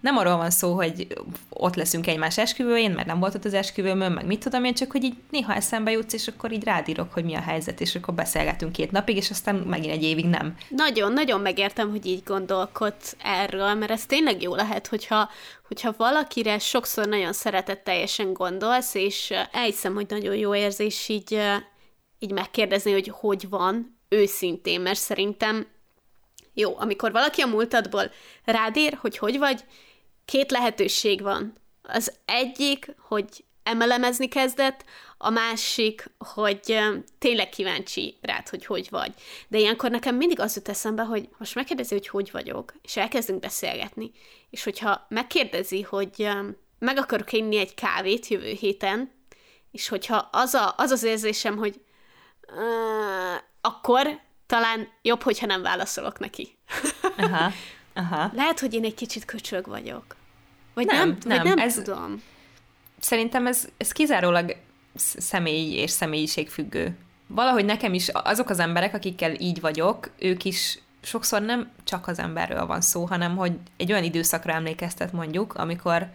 [0.03, 1.07] nem arról van szó, hogy
[1.49, 4.91] ott leszünk egymás esküvőjén, mert nem volt ott az esküvőmön, meg mit tudom én, csak
[4.91, 8.15] hogy így néha eszembe jutsz, és akkor így rádírok, hogy mi a helyzet, és akkor
[8.15, 10.57] beszélgetünk két napig, és aztán megint egy évig nem.
[10.69, 15.31] Nagyon-nagyon megértem, hogy így gondolkodsz erről, mert ez tényleg jó lehet, hogyha,
[15.67, 21.39] hogyha valakire sokszor nagyon szeretetteljesen gondolsz, és elhiszem, hogy nagyon jó érzés így,
[22.19, 25.67] így megkérdezni, hogy hogy van, őszintén, mert szerintem
[26.55, 28.11] jó, amikor valaki a múltadból
[28.45, 29.65] rádír, hogy hogy vagy,
[30.33, 31.53] két lehetőség van.
[31.83, 34.85] Az egyik, hogy emelemezni kezdett,
[35.19, 36.79] a másik, hogy
[37.19, 39.15] tényleg kíváncsi rád, hogy hogy vagy.
[39.49, 43.41] De ilyenkor nekem mindig az jut eszembe, hogy most megkérdezi, hogy hogy vagyok, és elkezdünk
[43.41, 44.11] beszélgetni,
[44.51, 46.29] és hogyha megkérdezi, hogy
[46.79, 49.13] meg akarok inni egy kávét jövő héten,
[49.71, 51.81] és hogyha az a, az, az érzésem, hogy
[52.49, 56.59] uh, akkor talán jobb, hogyha nem válaszolok neki.
[57.17, 57.53] Aha.
[57.95, 58.31] Aha.
[58.35, 60.17] Lehet, hogy én egy kicsit köcsög vagyok.
[60.75, 62.23] Vagy nem, nem, nem, vagy nem ez, tudom.
[63.01, 64.57] Szerintem ez, ez kizárólag
[64.95, 66.97] személy és személyiség függő.
[67.27, 72.19] Valahogy nekem is azok az emberek, akikkel így vagyok, ők is sokszor nem csak az
[72.19, 76.09] emberről van szó, hanem hogy egy olyan időszakra emlékeztet mondjuk, amikor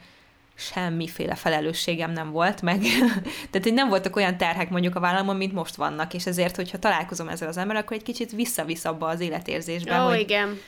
[0.55, 2.81] semmiféle felelősségem nem volt, meg
[3.49, 6.79] tehát hogy nem voltak olyan terhek mondjuk a vállalomon, mint most vannak, és ezért, hogyha
[6.79, 10.59] találkozom ezzel az emberrel, akkor egy kicsit visszavisz abba az életérzésbe, Ó, hogy igen.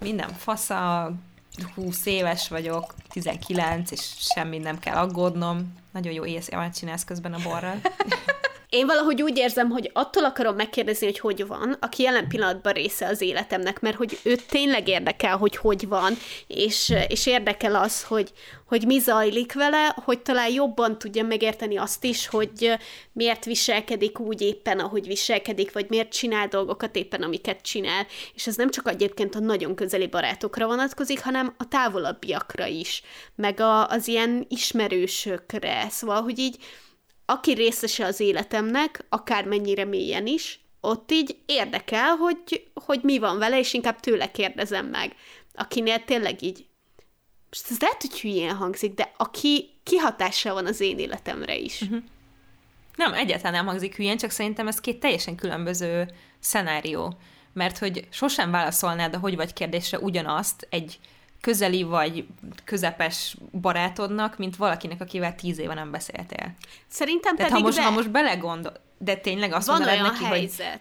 [0.00, 1.12] minden fasza,
[1.74, 5.74] 20 éves vagyok, 19, és semmi nem kell aggódnom.
[5.92, 7.80] Nagyon jó éjszakát csinálsz közben a borral.
[8.74, 13.06] Én valahogy úgy érzem, hogy attól akarom megkérdezni, hogy hogy van, aki jelen pillanatban része
[13.06, 16.14] az életemnek, mert hogy őt tényleg érdekel, hogy hogy van,
[16.46, 18.32] és, és érdekel az, hogy,
[18.66, 22.72] hogy mi zajlik vele, hogy talán jobban tudja megérteni azt is, hogy
[23.12, 28.06] miért viselkedik úgy éppen, ahogy viselkedik, vagy miért csinál dolgokat éppen, amiket csinál.
[28.34, 33.02] És ez nem csak egyébként a nagyon közeli barátokra vonatkozik, hanem a távolabbiakra is,
[33.34, 35.86] meg a, az ilyen ismerősökre.
[35.90, 36.56] Szóval, hogy így
[37.26, 43.58] aki részese az életemnek, akármennyire mélyen is, ott így érdekel, hogy, hogy mi van vele,
[43.58, 45.14] és inkább tőle kérdezem meg.
[45.54, 46.66] Akinél tényleg így,
[47.50, 51.80] most ez lehet, hogy hülyén hangzik, de aki kihatással van az én életemre is.
[51.80, 52.02] Uh-huh.
[52.96, 56.10] Nem, egyáltalán nem hangzik hülyén, csak szerintem ez két teljesen különböző
[56.40, 57.18] szenárió.
[57.52, 60.98] Mert hogy sosem válaszolnád a hogy vagy kérdésre ugyanazt egy
[61.44, 62.26] közeli vagy
[62.64, 66.54] közepes barátodnak, mint valakinek, akivel tíz éve nem beszéltél.
[66.88, 67.84] Szerintem Tehát pedig ha most, de...
[67.84, 70.66] ha most belegondol, de tényleg azt Van mondanád neki, helyzet.
[70.66, 70.80] hogy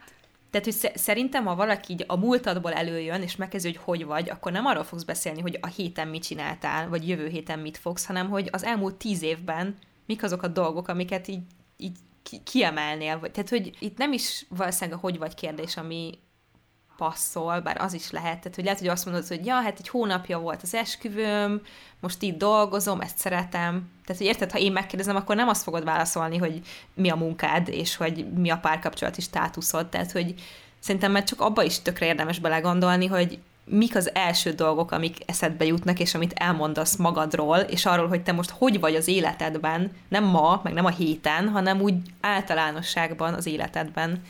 [0.52, 4.52] Tehát, hogy szerintem, ha valaki így a múltadból előjön, és megkezdő, hogy hogy vagy, akkor
[4.52, 8.30] nem arról fogsz beszélni, hogy a héten mit csináltál, vagy jövő héten mit fogsz, hanem
[8.30, 11.44] hogy az elmúlt tíz évben mik azok a dolgok, amiket így,
[11.78, 11.98] így
[12.44, 13.20] kiemelnél.
[13.20, 16.20] Tehát, hogy itt nem is valószínűleg a hogy vagy kérdés, ami
[17.04, 19.90] passzol, bár az is lehet, tehát hogy lehet, hogy azt mondod, hogy ja, hát egy
[19.90, 21.62] hónapja volt az esküvőm,
[22.00, 23.90] most itt dolgozom, ezt szeretem.
[24.06, 26.62] Tehát, hogy érted, ha én megkérdezem, akkor nem azt fogod válaszolni, hogy
[26.94, 29.88] mi a munkád, és hogy mi a párkapcsolati státuszod.
[29.88, 30.34] Tehát, hogy
[30.80, 35.66] szerintem már csak abba is tökre érdemes belegondolni, hogy mik az első dolgok, amik eszedbe
[35.66, 40.24] jutnak, és amit elmondasz magadról, és arról, hogy te most hogy vagy az életedben, nem
[40.24, 44.22] ma, meg nem a héten, hanem úgy általánosságban az életedben.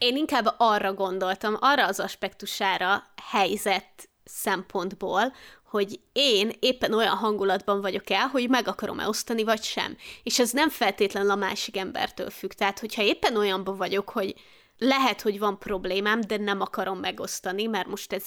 [0.00, 5.32] Én inkább arra gondoltam, arra az aspektusára helyzet szempontból,
[5.64, 9.96] hogy én éppen olyan hangulatban vagyok el, hogy meg akarom-e osztani, vagy sem.
[10.22, 12.50] És ez nem feltétlenül a másik embertől függ.
[12.50, 14.34] Tehát, hogyha éppen olyanban vagyok, hogy
[14.78, 18.24] lehet, hogy van problémám, de nem akarom megosztani, mert most ez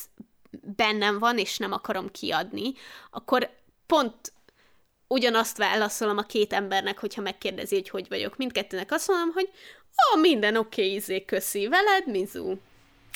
[0.75, 2.73] bennem van, és nem akarom kiadni,
[3.11, 3.49] akkor
[3.85, 4.33] pont
[5.07, 8.37] ugyanazt válaszolom a két embernek, hogyha megkérdezi, hogy hogy vagyok.
[8.37, 9.49] Mindkettőnek azt mondom, hogy
[10.15, 12.55] ó, minden oké, okay, izé, köszi, veled, Mizu.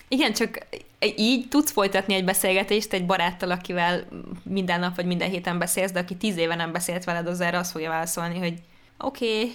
[0.07, 0.59] Igen, csak
[0.99, 4.07] így tudsz folytatni egy beszélgetést egy baráttal, akivel
[4.43, 7.57] minden nap vagy minden héten beszélsz, de aki tíz éve nem beszélt veled, az erre
[7.57, 8.53] azt fogja válaszolni, hogy
[8.97, 9.53] oké, okay,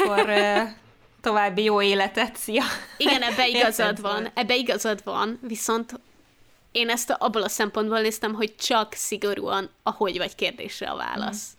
[0.00, 0.32] akkor
[1.20, 2.62] további jó életet, szia!
[2.96, 6.00] Igen, ebbe igazad van, ebbe igazad van, viszont
[6.72, 11.48] én ezt abból a szempontból néztem, hogy csak szigorúan a hogy vagy kérdésre a válasz.
[11.50, 11.56] Mm.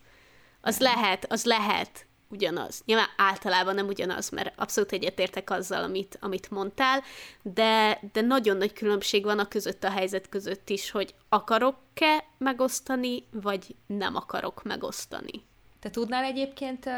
[0.62, 2.82] Az lehet, az lehet ugyanaz.
[2.86, 7.04] Nyilván általában nem ugyanaz, mert abszolút egyetértek azzal, amit, amit mondtál,
[7.42, 13.24] de, de nagyon nagy különbség van a között a helyzet között is, hogy akarok-e megosztani,
[13.32, 15.44] vagy nem akarok megosztani.
[15.80, 16.90] Te tudnál egyébként,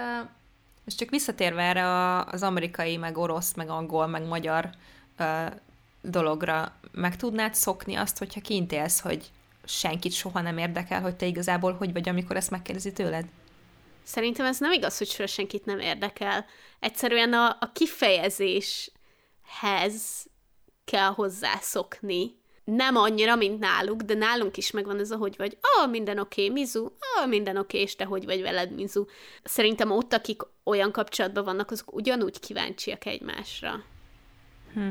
[0.86, 4.70] és csak visszatérve erre az amerikai, meg orosz, meg angol, meg magyar
[6.02, 9.32] dologra, meg tudnád szokni azt, hogyha kint élsz, hogy
[9.63, 13.26] senkit soha nem érdekel, hogy te igazából hogy vagy, amikor ezt megkérdezi tőled?
[14.04, 16.46] Szerintem ez nem igaz, hogy soha senkit nem érdekel.
[16.80, 18.92] Egyszerűen a, a kifejezéshez
[20.86, 22.40] kell hozzászokni.
[22.64, 26.20] Nem annyira, mint náluk, de nálunk is megvan ez a hogy vagy, ah, oh, minden
[26.20, 29.06] oké, okay, Mizu, ah, oh, minden oké, okay, és te hogy vagy veled, Mizu.
[29.44, 33.84] Szerintem ott, akik olyan kapcsolatban vannak, azok ugyanúgy kíváncsiak egymásra.
[34.74, 34.90] Hm.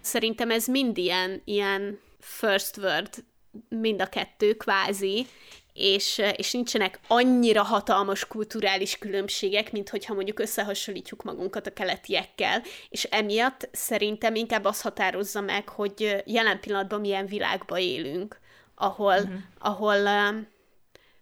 [0.00, 3.24] Szerintem ez mind ilyen, ilyen first word,
[3.68, 5.26] mind a kettő kvázi,
[5.74, 13.04] és, és nincsenek annyira hatalmas kulturális különbségek, mint hogyha mondjuk összehasonlítjuk magunkat a keletiekkel, és
[13.04, 18.40] emiatt szerintem inkább az határozza meg, hogy jelen pillanatban milyen világba élünk,
[18.74, 19.34] ahol, uh-huh.
[19.58, 20.08] ahol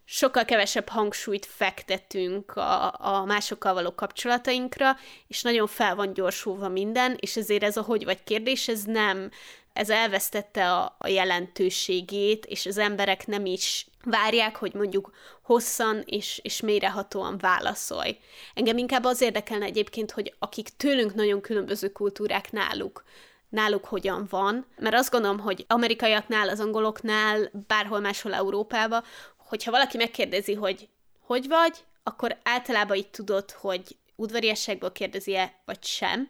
[0.04, 4.96] sokkal kevesebb hangsúlyt fektetünk a, a másokkal való kapcsolatainkra,
[5.28, 9.30] és nagyon fel van gyorsulva minden, és ezért ez a hogy vagy kérdés, ez nem,
[9.72, 15.10] ez elvesztette a, a jelentőségét, és az emberek nem is várják, hogy mondjuk
[15.42, 18.18] hosszan és, és mélyrehatóan válaszolj.
[18.54, 23.04] Engem inkább az érdekelne egyébként, hogy akik tőlünk nagyon különböző kultúrák náluk,
[23.48, 29.02] náluk hogyan van, mert azt gondolom, hogy amerikaiaknál, az angoloknál, bárhol máshol Európában,
[29.36, 30.88] hogyha valaki megkérdezi, hogy
[31.20, 36.28] hogy vagy, akkor általában így tudod, hogy udvariasságból kérdezi-e, vagy sem.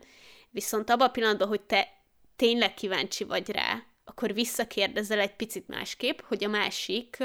[0.50, 1.88] Viszont abban a pillanatban, hogy te
[2.36, 7.16] tényleg kíváncsi vagy rá, akkor visszakérdezel egy picit másképp, hogy a másik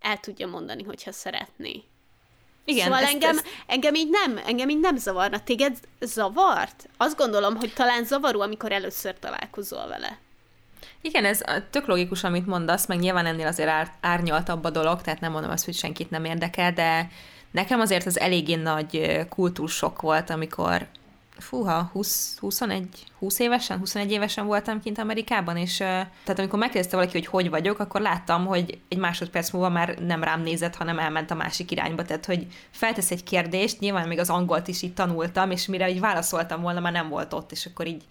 [0.00, 1.82] el tudja mondani, hogyha szeretné.
[2.64, 3.46] Igen, szóval ezt, engem, ezt...
[3.66, 5.40] engem, így nem, engem így nem zavarna.
[5.40, 6.88] Téged zavart?
[6.96, 10.18] Azt gondolom, hogy talán zavaró, amikor először találkozol vele.
[11.00, 15.20] Igen, ez tök logikus, amit mondasz, meg nyilván ennél azért ár, árnyaltabb a dolog, tehát
[15.20, 17.10] nem mondom azt, hogy senkit nem érdekel, de
[17.50, 20.86] nekem azért az eléggé nagy kultúrsok volt, amikor
[21.38, 27.18] fúha, 20, 21, 20 évesen, 21 évesen voltam kint Amerikában, és tehát amikor megkérdezte valaki,
[27.18, 31.30] hogy hogy vagyok, akkor láttam, hogy egy másodperc múlva már nem rám nézett, hanem elment
[31.30, 35.50] a másik irányba, tehát hogy feltesz egy kérdést, nyilván még az angolt is így tanultam,
[35.50, 38.04] és mire így válaszoltam volna, már nem volt ott, és akkor így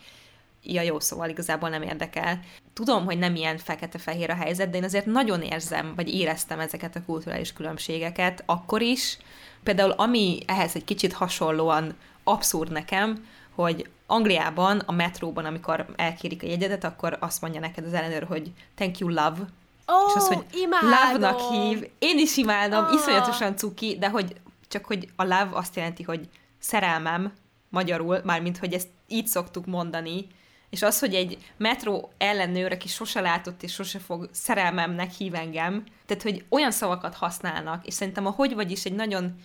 [0.63, 2.39] ja jó, szóval igazából nem érdekel.
[2.73, 6.95] Tudom, hogy nem ilyen fekete-fehér a helyzet, de én azért nagyon érzem, vagy éreztem ezeket
[6.95, 9.17] a kulturális különbségeket akkor is.
[9.63, 11.95] Például ami ehhez egy kicsit hasonlóan
[12.27, 17.93] abszurd nekem, hogy Angliában, a metróban, amikor elkérik a jegyedet, akkor azt mondja neked az
[17.93, 19.37] ellenőr, hogy thank you, love.
[19.85, 20.45] Oh, és az, hogy
[20.81, 21.89] love-nak hív.
[21.99, 22.93] Én is imádom, oh.
[22.93, 24.35] iszonyatosan cuki, de hogy
[24.67, 27.33] csak hogy a love azt jelenti, hogy szerelmem,
[27.69, 30.27] magyarul, mármint, hogy ezt így szoktuk mondani,
[30.69, 35.83] és az, hogy egy metró ellenőr, aki sose látott és sose fog szerelmemnek hív engem,
[36.05, 39.35] tehát, hogy olyan szavakat használnak, és szerintem a hogy vagy is egy nagyon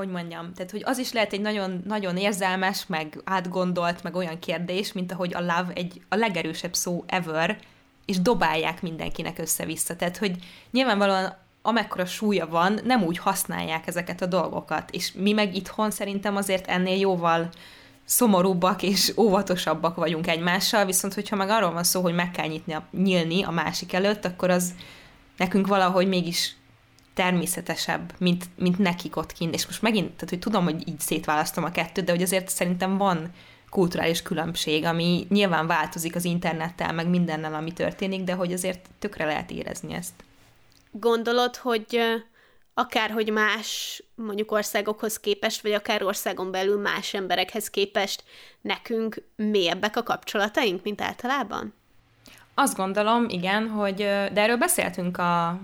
[0.00, 4.38] hogy mondjam, tehát hogy az is lehet egy nagyon, nagyon érzelmes, meg átgondolt, meg olyan
[4.38, 7.58] kérdés, mint ahogy a love egy a legerősebb szó ever,
[8.04, 9.96] és dobálják mindenkinek össze-vissza.
[9.96, 10.36] Tehát, hogy
[10.70, 14.90] nyilvánvalóan amekkora súlya van, nem úgy használják ezeket a dolgokat.
[14.90, 17.50] És mi meg itthon szerintem azért ennél jóval
[18.04, 22.76] szomorúbbak és óvatosabbak vagyunk egymással, viszont hogyha meg arról van szó, hogy meg kell nyitni
[22.90, 24.74] nyílni a másik előtt, akkor az
[25.36, 26.54] nekünk valahogy mégis
[27.20, 29.54] természetesebb, mint, mint nekik ott kint.
[29.54, 32.96] És most megint, tehát hogy tudom, hogy így szétválasztom a kettőt, de hogy azért szerintem
[32.96, 33.30] van
[33.70, 39.24] kulturális különbség, ami nyilván változik az internettel, meg mindennel, ami történik, de hogy azért tökre
[39.24, 40.12] lehet érezni ezt.
[40.90, 42.00] Gondolod, hogy
[42.74, 48.24] akárhogy más mondjuk országokhoz képest, vagy akár országon belül más emberekhez képest
[48.60, 51.74] nekünk mélyebbek a kapcsolataink, mint általában?
[52.54, 55.60] Azt gondolom, igen, hogy, de erről beszéltünk a,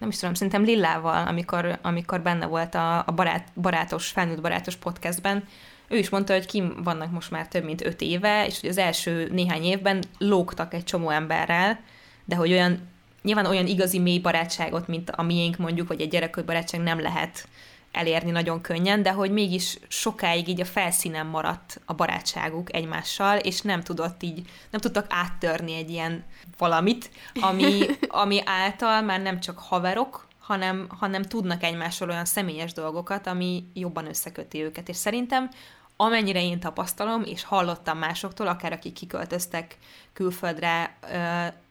[0.00, 4.76] nem is tudom, szerintem Lillával, amikor, amikor benne volt a, a barát, barátos, felnőtt barátos
[4.76, 5.44] podcastben,
[5.88, 8.78] ő is mondta, hogy kim vannak most már több mint öt éve, és hogy az
[8.78, 11.80] első néhány évben lógtak egy csomó emberrel,
[12.24, 12.88] de hogy olyan,
[13.22, 17.48] nyilván olyan igazi mély barátságot, mint a miénk mondjuk, vagy egy gyerekkori barátság nem lehet
[17.92, 23.60] elérni nagyon könnyen, de hogy mégis sokáig így a felszínen maradt a barátságuk egymással, és
[23.60, 26.24] nem tudott így, nem tudtak áttörni egy ilyen
[26.58, 27.80] valamit, ami,
[28.22, 34.06] ami által már nem csak haverok, hanem, hanem tudnak egymásról olyan személyes dolgokat, ami jobban
[34.06, 34.88] összeköti őket.
[34.88, 35.50] És szerintem
[35.96, 39.76] amennyire én tapasztalom, és hallottam másoktól, akár akik kiköltöztek
[40.12, 40.96] külföldre,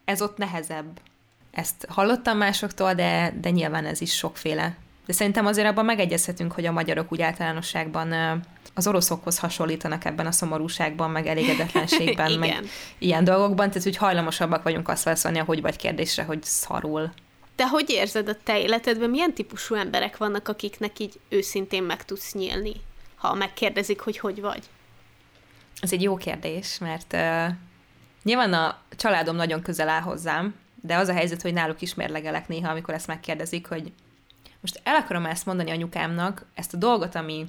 [0.05, 0.99] ez ott nehezebb.
[1.51, 4.77] Ezt hallottam másoktól, de, de nyilván ez is sokféle.
[5.09, 8.13] De szerintem azért abban megegyezhetünk, hogy a magyarok úgy általánosságban
[8.73, 12.57] az oroszokhoz hasonlítanak ebben a szomorúságban, meg elégedetlenségben, meg
[12.97, 17.11] ilyen dolgokban, tehát hogy hajlamosabbak vagyunk azt válaszolni, hogy vagy kérdésre, hogy szarul.
[17.55, 19.09] Te hogy érzed a te életedben?
[19.09, 22.73] Milyen típusú emberek vannak, akiknek így őszintén meg tudsz nyílni?
[23.19, 24.63] ha megkérdezik, hogy hogy vagy?
[25.81, 27.55] Ez egy jó kérdés, mert uh,
[28.23, 32.47] nyilván a családom nagyon közel áll hozzám, de az a helyzet, hogy náluk is mérlegelek
[32.47, 33.91] néha, amikor ezt megkérdezik, hogy
[34.61, 37.45] most el akarom ezt mondani anyukámnak, ezt a dolgot, ami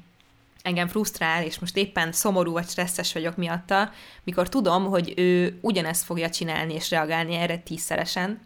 [0.63, 3.91] engem frusztrál, és most éppen szomorú vagy stresszes vagyok miatta,
[4.25, 8.41] mikor tudom, hogy ő ugyanezt fogja csinálni és reagálni erre tízszeresen,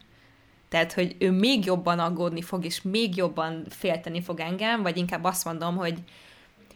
[0.68, 5.24] tehát, hogy ő még jobban aggódni fog, és még jobban félteni fog engem, vagy inkább
[5.24, 5.98] azt mondom, hogy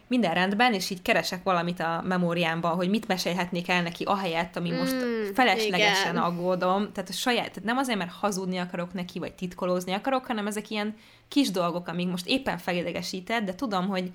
[0.09, 4.71] minden rendben, és így keresek valamit a memóriámban, hogy mit mesélhetnék el neki ahelyett, ami
[4.71, 6.23] most mm, feleslegesen igen.
[6.23, 6.91] aggódom.
[6.91, 10.69] Tehát a saját, tehát nem azért, mert hazudni akarok neki, vagy titkolózni akarok, hanem ezek
[10.69, 10.95] ilyen
[11.27, 14.11] kis dolgok, amik most éppen felidegesített, de tudom, hogy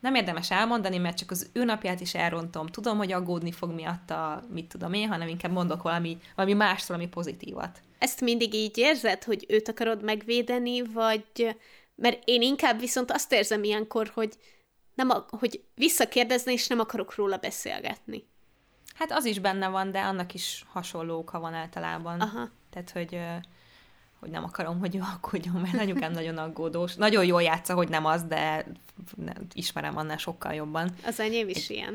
[0.00, 2.66] nem érdemes elmondani, mert csak az ő napját is elrontom.
[2.66, 7.08] Tudom, hogy aggódni fog miatta, mit tudom én, hanem inkább mondok valami, valami más, valami
[7.08, 7.80] pozitívat.
[7.98, 11.56] Ezt mindig így érzed, hogy őt akarod megvédeni, vagy...
[11.94, 14.32] Mert én inkább viszont azt érzem ilyenkor, hogy
[14.96, 18.24] nem a, hogy visszakérdezni, és nem akarok róla beszélgetni.
[18.94, 22.20] Hát az is benne van, de annak is hasonló oka van általában.
[22.20, 22.50] Aha.
[22.70, 23.18] Tehát, hogy,
[24.20, 26.94] hogy nem akarom, hogy ő aggódjon, mert anyukám nagyon aggódós.
[26.94, 28.66] Nagyon jól játsza, hogy nem az, de
[29.52, 30.90] ismerem annál sokkal jobban.
[31.04, 31.94] Az enyém is egy, ilyen.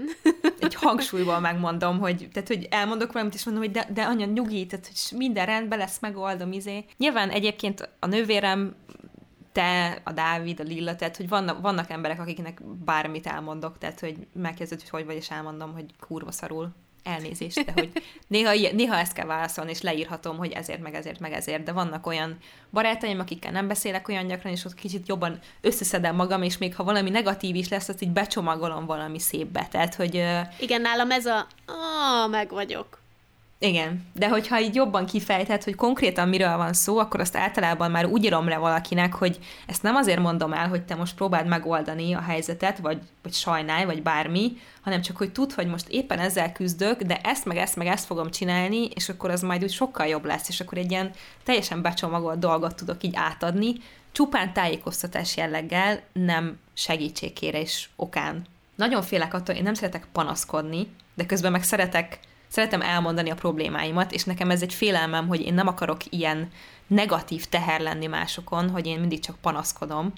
[0.60, 4.66] egy hangsúlyból megmondom, hogy, tehát, hogy elmondok valamit, és mondom, hogy de, de anya, nyugi,
[4.66, 6.86] tehát, hogy minden rendben lesz, megoldom, izé.
[6.98, 8.76] Nyilván egyébként a nővérem
[9.52, 14.28] te, a Dávid, a Lilla, tehát hogy vannak, vannak emberek, akiknek bármit elmondok, tehát hogy
[14.34, 16.70] megkezdőd, hogy hogy vagy, és elmondom, hogy kurva szarul.
[17.04, 17.92] Elnézést, de hogy
[18.28, 22.08] néha, néha ezt kell válaszolni, és leírhatom, hogy ezért, meg ezért, meg ezért, de vannak
[22.08, 22.38] olyan
[22.72, 26.84] barátaim, akikkel nem beszélek olyan gyakran, és ott kicsit jobban összeszedem magam, és még ha
[26.84, 30.16] valami negatív is lesz, azt így becsomagolom valami szépbe, tehát hogy...
[30.60, 31.48] Igen, nálam ez a...
[31.66, 33.01] Ah, meg vagyok.
[33.64, 38.06] Igen, de hogyha így jobban kifejtett, hogy konkrétan miről van szó, akkor azt általában már
[38.06, 42.14] úgy írom le valakinek, hogy ezt nem azért mondom el, hogy te most próbáld megoldani
[42.14, 46.52] a helyzetet, vagy, vagy sajnálj, vagy bármi, hanem csak, hogy tud, hogy most éppen ezzel
[46.52, 50.08] küzdök, de ezt, meg ezt, meg ezt fogom csinálni, és akkor az majd úgy sokkal
[50.08, 51.12] jobb lesz, és akkor egy ilyen
[51.44, 53.74] teljesen becsomagolt dolgot tudok így átadni,
[54.12, 58.46] csupán tájékoztatás jelleggel, nem segítségkérés okán.
[58.76, 62.20] Nagyon félek attól, én nem szeretek panaszkodni, de közben meg szeretek
[62.52, 66.50] szeretem elmondani a problémáimat, és nekem ez egy félelmem, hogy én nem akarok ilyen
[66.88, 70.14] negatív teher lenni másokon, hogy én mindig csak panaszkodom.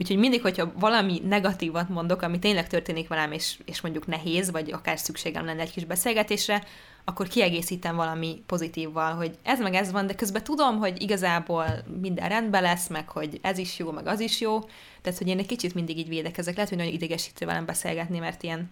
[0.00, 4.72] Úgyhogy mindig, hogyha valami negatívat mondok, ami tényleg történik velem, és, és mondjuk nehéz, vagy
[4.72, 6.64] akár szükségem lenne egy kis beszélgetésre,
[7.04, 11.66] akkor kiegészítem valami pozitívval, hogy ez meg ez van, de közben tudom, hogy igazából
[12.00, 14.58] minden rendben lesz, meg hogy ez is jó, meg az is jó.
[15.02, 16.54] Tehát, hogy én egy kicsit mindig így védekezek.
[16.54, 18.70] Lehet, hogy nagyon idegesítő velem beszélgetni, mert ilyen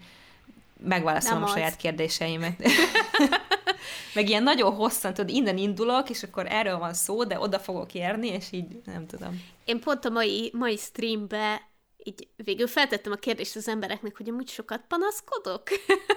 [0.84, 2.62] megválaszolom a saját kérdéseimet.
[4.14, 7.94] Meg ilyen nagyon hosszan, tudod, innen indulok, és akkor erről van szó, de oda fogok
[7.94, 9.44] érni, és így nem tudom.
[9.64, 11.70] Én pont a mai, mai streambe
[12.04, 15.62] így végül feltettem a kérdést az embereknek, hogy amúgy sokat panaszkodok?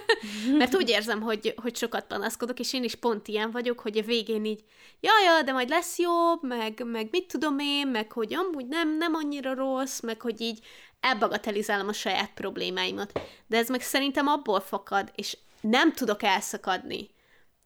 [0.57, 4.01] Mert úgy érzem, hogy, hogy sokat panaszkodok, és én is pont ilyen vagyok, hogy a
[4.01, 4.63] végén így,
[4.99, 9.13] jaj, de majd lesz jobb, meg, meg mit tudom én, meg hogy amúgy nem, nem
[9.13, 10.59] annyira rossz, meg hogy így
[11.06, 13.20] elbagatelizálom a saját problémáimat.
[13.47, 17.10] De ez meg szerintem abból fakad, és nem tudok elszakadni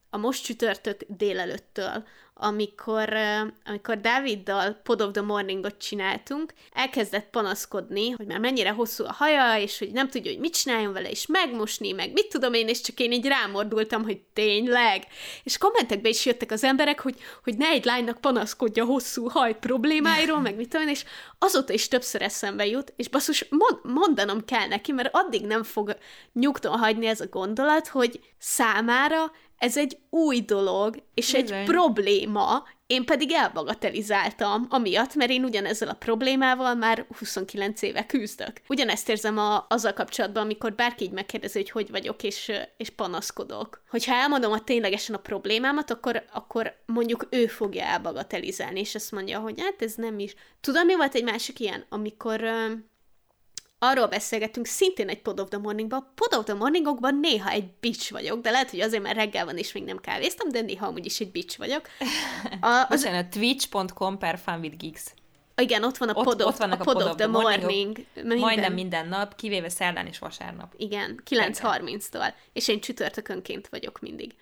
[0.10, 2.03] a most csütörtök délelőttől,
[2.41, 3.14] amikor,
[3.66, 9.57] amikor Dáviddal Pod of the Morningot csináltunk, elkezdett panaszkodni, hogy már mennyire hosszú a haja,
[9.57, 12.82] és hogy nem tudja, hogy mit csináljon vele, és megmosni, meg mit tudom én, és
[12.82, 15.03] csak én így rámordultam, hogy tényleg.
[15.43, 20.39] És kommentekbe is jöttek az emberek, hogy, hogy ne egy lánynak panaszkodja hosszú haj problémáiról,
[20.39, 21.03] meg mit tudom én, és
[21.39, 25.97] azóta is többször eszembe jut, és basszus, mond, mondanom kell neki, mert addig nem fog
[26.34, 31.57] nyugton hagyni ez a gondolat, hogy számára ez egy új dolog, és Bizony.
[31.57, 38.62] egy probléma, én pedig elbagatelizáltam, amiatt, mert én ugyanezzel a problémával már 29 éve küzdök.
[38.68, 43.82] Ugyanezt érzem a, azzal kapcsolatban, amikor bárki így megkérdezi, hogy hogy vagyok, és, és panaszkodok.
[43.89, 49.39] Hogyha elmondom a ténylegesen a problémámat, akkor, akkor mondjuk ő fogja elbagatelizálni, és azt mondja,
[49.39, 50.36] hogy hát ez nem is.
[50.62, 52.41] Tudom, mi volt egy másik ilyen, amikor
[53.80, 56.12] arról beszélgetünk szintén egy Pod of the Morningban.
[56.16, 59.58] Pod of the Morningokban néha egy bitch vagyok, de lehet, hogy azért, mert reggel van
[59.58, 61.88] és még nem kávéztam, de néha amúgy is egy bitch vagyok.
[62.62, 63.04] A, az...
[63.04, 65.04] a twitch.com per fun with geeks.
[65.56, 67.28] Igen, ott van a Pod, ott, of, ott vannak a pod, pod of the, the
[67.28, 67.62] Morning.
[67.62, 68.38] morning minden.
[68.38, 70.74] Majdnem minden nap, kivéve szerdán és vasárnap.
[70.78, 72.34] Igen, 9.30-tól.
[72.54, 74.36] És én csütörtökönként vagyok mindig.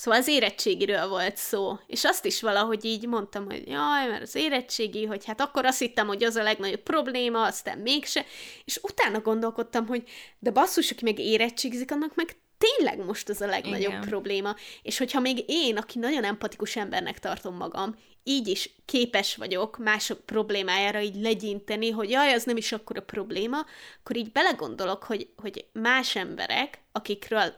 [0.00, 4.34] Szóval az érettségiről volt szó, és azt is valahogy így mondtam, hogy jaj, mert az
[4.34, 8.24] érettségi, hogy hát akkor azt hittem, hogy az a legnagyobb probléma, aztán mégse,
[8.64, 10.02] és utána gondolkodtam, hogy
[10.38, 14.00] de basszus, aki meg érettségzik, annak meg tényleg most az a legnagyobb Igen.
[14.00, 14.54] probléma.
[14.82, 20.20] És hogyha még én, aki nagyon empatikus embernek tartom magam, így is képes vagyok mások
[20.20, 23.58] problémájára így legyinteni, hogy jaj, az nem is akkor a probléma,
[24.00, 27.54] akkor így belegondolok, hogy, hogy más emberek, akikről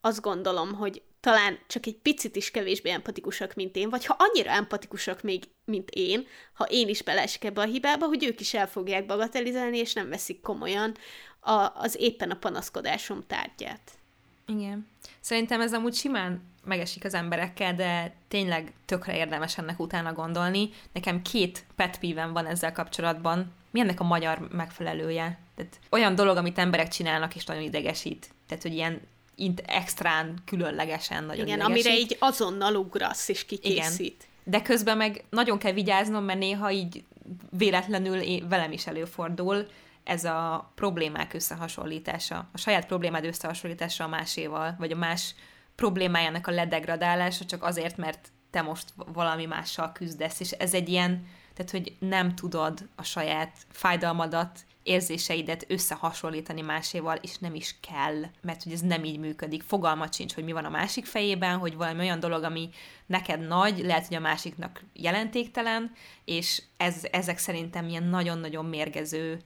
[0.00, 4.50] azt gondolom, hogy talán csak egy picit is kevésbé empatikusak, mint én, vagy ha annyira
[4.50, 8.68] empatikusak még, mint én, ha én is beleesik ebbe a hibába, hogy ők is el
[8.68, 10.96] fogják bagatelizálni, és nem veszik komolyan
[11.40, 13.90] a, az éppen a panaszkodásom tárgyát.
[14.46, 14.86] Igen.
[15.20, 20.70] Szerintem ez amúgy simán megesik az emberekkel, de tényleg tökre érdemes ennek utána gondolni.
[20.92, 21.98] Nekem két pet
[22.32, 23.52] van ezzel kapcsolatban.
[23.70, 25.38] Mi ennek a magyar megfelelője?
[25.54, 28.30] Tehát olyan dolog, amit emberek csinálnak, és nagyon idegesít.
[28.46, 29.00] Tehát, hogy ilyen
[29.40, 31.86] int extrán, különlegesen nagyon Igen, idegesít.
[31.86, 34.00] amire így azonnal ugrasz és kikészít.
[34.00, 34.28] Igen.
[34.44, 37.04] De közben meg nagyon kell vigyáznom, mert néha így
[37.50, 39.66] véletlenül én, velem is előfordul
[40.04, 45.34] ez a problémák összehasonlítása, a saját problémád összehasonlítása a máséval, vagy a más
[45.74, 51.26] problémájának a ledegradálása csak azért, mert te most valami mással küzdesz, és ez egy ilyen,
[51.54, 58.62] tehát hogy nem tudod a saját fájdalmadat érzéseidet összehasonlítani máséval, és nem is kell, mert
[58.62, 59.62] hogy ez nem így működik.
[59.62, 62.68] Fogalmat sincs, hogy mi van a másik fejében, hogy valami olyan dolog, ami
[63.06, 65.92] neked nagy, lehet, hogy a másiknak jelentéktelen,
[66.24, 69.40] és ez, ezek szerintem ilyen nagyon-nagyon mérgező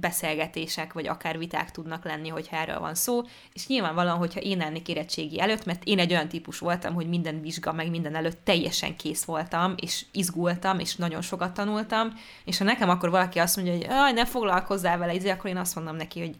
[0.00, 3.22] beszélgetések, vagy akár viták tudnak lenni, hogyha erről van szó,
[3.52, 7.40] és nyilvánvalóan, hogyha én lennék érettségi előtt, mert én egy olyan típus voltam, hogy minden
[7.40, 12.12] vizsga, meg minden előtt teljesen kész voltam, és izgultam, és nagyon sokat tanultam,
[12.44, 15.56] és ha nekem akkor valaki azt mondja, hogy Aj, ne foglalkozzál vele, izé, akkor én
[15.56, 16.36] azt mondom neki, hogy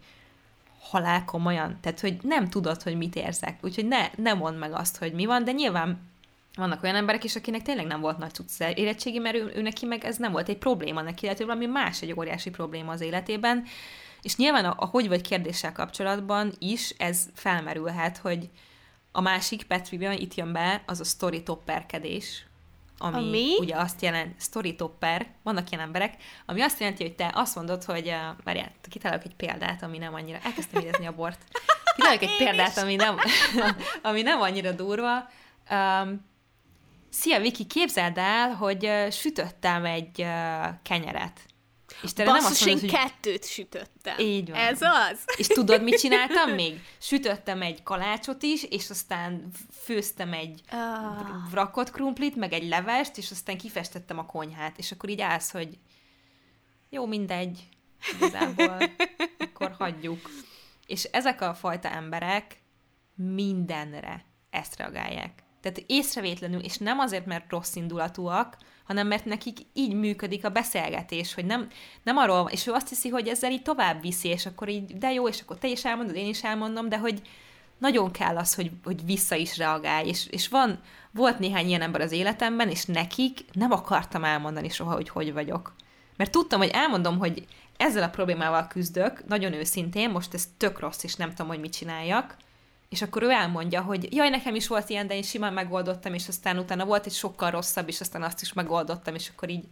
[0.80, 4.96] halál komolyan, tehát hogy nem tudod, hogy mit érzek, úgyhogy ne, ne mondd meg azt,
[4.96, 6.07] hogy mi van, de nyilván
[6.58, 9.86] vannak olyan emberek is, akinek tényleg nem volt nagy cucc érettségi, mert ő, ő neki
[9.86, 13.00] meg ez nem volt egy probléma, neki lehet, hogy valami más egy óriási probléma az
[13.00, 13.64] életében,
[14.22, 18.50] és nyilván a, a hogy vagy kérdéssel kapcsolatban is ez felmerülhet, hogy
[19.12, 22.46] a másik Petrivian itt jön be, az a story topperkedés,
[22.98, 23.56] ami, ami?
[23.58, 26.14] ugye azt jelent, story topper, vannak ilyen emberek,
[26.46, 30.14] ami azt jelenti, hogy te azt mondod, hogy, uh, várjál, kitálok egy példát, ami nem
[30.14, 31.44] annyira, elkezdtem érezni a bort,
[31.96, 33.16] kitálok egy példát, ami nem,
[34.02, 35.28] ami nem annyira durva,
[35.70, 36.26] um,
[37.10, 40.26] Szia, Viki, képzeld el, hogy sütöttem egy
[40.82, 41.40] kenyeret.
[42.02, 42.98] És te Basszus, nem azt mondod, én hogy...
[42.98, 44.18] kettőt sütöttem.
[44.18, 44.60] Így van.
[44.60, 45.24] Ez az.
[45.36, 46.80] És tudod, mit csináltam még?
[46.98, 49.50] Sütöttem egy kalácsot is, és aztán
[49.82, 51.52] főztem egy oh.
[51.52, 54.78] rakott krumplit, meg egy levest, és aztán kifestettem a konyhát.
[54.78, 55.78] És akkor így állsz, hogy
[56.90, 57.68] jó, mindegy,
[58.16, 58.78] igazából,
[59.38, 60.30] akkor hagyjuk.
[60.86, 62.62] És ezek a fajta emberek
[63.14, 65.42] mindenre ezt reagálják.
[65.60, 68.56] Tehát észrevétlenül, és nem azért, mert rossz indulatúak,
[68.86, 71.68] hanem mert nekik így működik a beszélgetés, hogy nem,
[72.02, 75.12] nem arról, és ő azt hiszi, hogy ezzel így tovább viszi, és akkor így, de
[75.12, 77.22] jó, és akkor te is elmondod, én is elmondom, de hogy
[77.78, 80.80] nagyon kell az, hogy, hogy vissza is reagálj, és, és van,
[81.10, 85.74] volt néhány ilyen ember az életemben, és nekik nem akartam elmondani soha, hogy hogy vagyok.
[86.16, 87.46] mert tudtam, hogy elmondom, hogy
[87.76, 91.72] ezzel a problémával küzdök, nagyon őszintén, most ez tök rossz, és nem tudom, hogy mit
[91.72, 92.36] csináljak,
[92.88, 96.28] és akkor ő elmondja, hogy jaj, nekem is volt ilyen, de én simán megoldottam, és
[96.28, 99.64] aztán utána volt egy sokkal rosszabb, és aztán azt is megoldottam, és akkor így...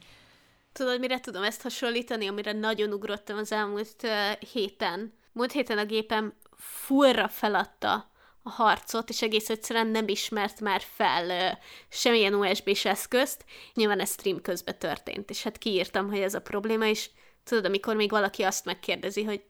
[0.72, 5.12] Tudod, mire tudom ezt hasonlítani, amire nagyon ugrottam az elmúlt uh, héten?
[5.32, 8.10] Múlt héten a gépem fullra feladta
[8.42, 11.58] a harcot, és egész egyszerűen nem ismert már fel uh,
[11.88, 13.44] semmilyen USB-s eszközt.
[13.74, 17.10] Nyilván ez stream közben történt, és hát kiírtam, hogy ez a probléma, és
[17.44, 19.42] tudod, amikor még valaki azt megkérdezi, hogy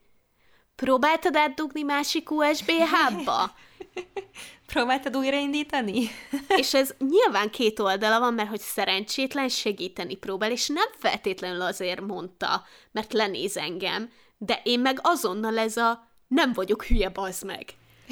[0.77, 3.55] próbáltad átdugni másik USB hubba?
[4.73, 6.09] Próbáltad újraindítani?
[6.61, 12.01] és ez nyilván két oldala van, mert hogy szerencsétlen segíteni próbál, és nem feltétlenül azért
[12.01, 17.65] mondta, mert lenéz engem, de én meg azonnal ez a nem vagyok hülye, bazd meg.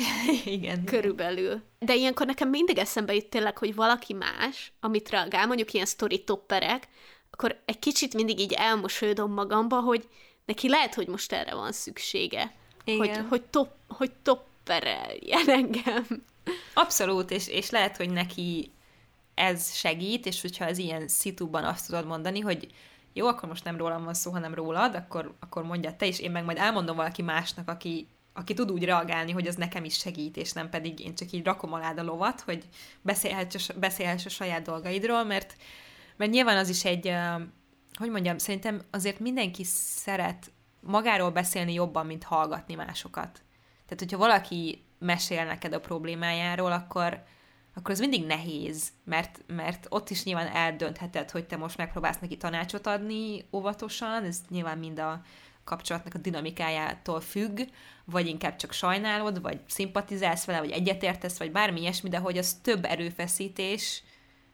[0.45, 0.85] Igen.
[0.85, 1.63] Körülbelül.
[1.79, 6.25] De ilyenkor nekem mindig eszembe jut tényleg, hogy valaki más, amit reagál, mondjuk ilyen story
[6.25, 6.89] topperek,
[7.31, 10.09] akkor egy kicsit mindig így elmosolyodom magamba, hogy
[10.45, 12.53] neki lehet, hogy most erre van szüksége.
[12.85, 12.99] Igen.
[12.99, 16.07] Hogy, hogy, top, hogy toppereljen engem.
[16.75, 18.71] Abszolút, és, és lehet, hogy neki
[19.35, 22.69] ez segít, és hogyha az ilyen szituban azt tudod mondani, hogy
[23.13, 26.31] jó, akkor most nem rólam van szó, hanem rólad, akkor, akkor mondja te, és én
[26.31, 30.37] meg majd elmondom valaki másnak, aki, aki tud úgy reagálni, hogy az nekem is segít,
[30.37, 32.65] és nem pedig én csak így rakom alá a lovat, hogy
[33.03, 35.57] beszélhess, beszélhess a saját dolgaidról, mert,
[36.17, 37.13] mert nyilván az is egy,
[37.99, 43.43] hogy mondjam, szerintem azért mindenki szeret magáról beszélni jobban, mint hallgatni másokat.
[43.87, 47.23] Tehát, hogyha valaki mesél neked a problémájáról, akkor,
[47.75, 52.37] akkor az mindig nehéz, mert, mert ott is nyilván eldöntheted, hogy te most megpróbálsz neki
[52.37, 55.23] tanácsot adni óvatosan, ez nyilván mind a
[55.65, 57.61] kapcsolatnak a dinamikájától függ,
[58.05, 62.55] vagy inkább csak sajnálod, vagy szimpatizálsz vele, vagy egyetértesz, vagy bármi ilyesmi, de hogy az
[62.63, 64.03] több erőfeszítés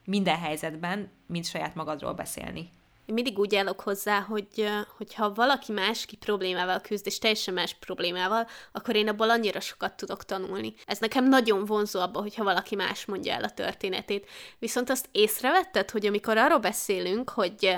[0.05, 2.71] minden helyzetben, mint saját magadról beszélni
[3.11, 7.75] én mindig úgy állok hozzá, hogy hogyha valaki más ki problémával küzd, és teljesen más
[7.75, 10.75] problémával, akkor én abból annyira sokat tudok tanulni.
[10.87, 14.29] Ez nekem nagyon vonzó abban, hogyha valaki más mondja el a történetét.
[14.59, 17.77] Viszont azt észrevetted, hogy amikor arról beszélünk, hogy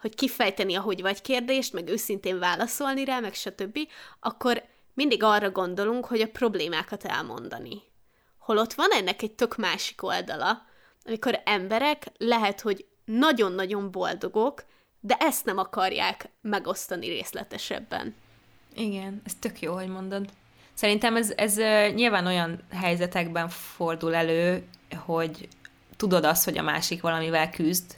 [0.00, 3.78] hogy kifejteni, ahogy vagy kérdést, meg őszintén válaszolni rá, meg stb.,
[4.20, 4.62] akkor
[4.94, 7.82] mindig arra gondolunk, hogy a problémákat elmondani.
[8.38, 10.62] Holott van ennek egy tök másik oldala,
[11.04, 14.64] amikor emberek lehet, hogy nagyon-nagyon boldogok,
[15.04, 18.14] de ezt nem akarják megosztani részletesebben.
[18.74, 20.28] Igen, ez tök jó, hogy mondod.
[20.74, 21.56] Szerintem ez, ez
[21.94, 24.64] nyilván olyan helyzetekben fordul elő,
[24.96, 25.48] hogy
[25.96, 27.96] tudod azt, hogy a másik valamivel küzd,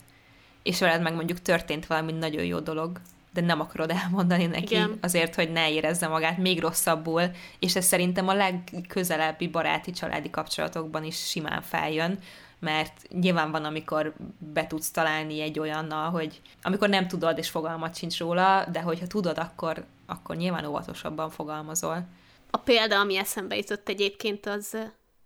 [0.62, 3.00] és veled meg mondjuk történt valami nagyon jó dolog,
[3.32, 4.98] de nem akarod elmondani neki Igen.
[5.00, 11.04] azért, hogy ne érezze magát még rosszabbul, és ez szerintem a legközelebbi baráti családi kapcsolatokban
[11.04, 12.18] is simán feljön,
[12.64, 17.96] mert nyilván van, amikor be tudsz találni egy olyannal, hogy amikor nem tudod, és fogalmat
[17.96, 22.06] sincs róla, de hogyha tudod, akkor, akkor nyilván óvatosabban fogalmazol.
[22.50, 24.76] A példa, ami eszembe jutott egyébként, az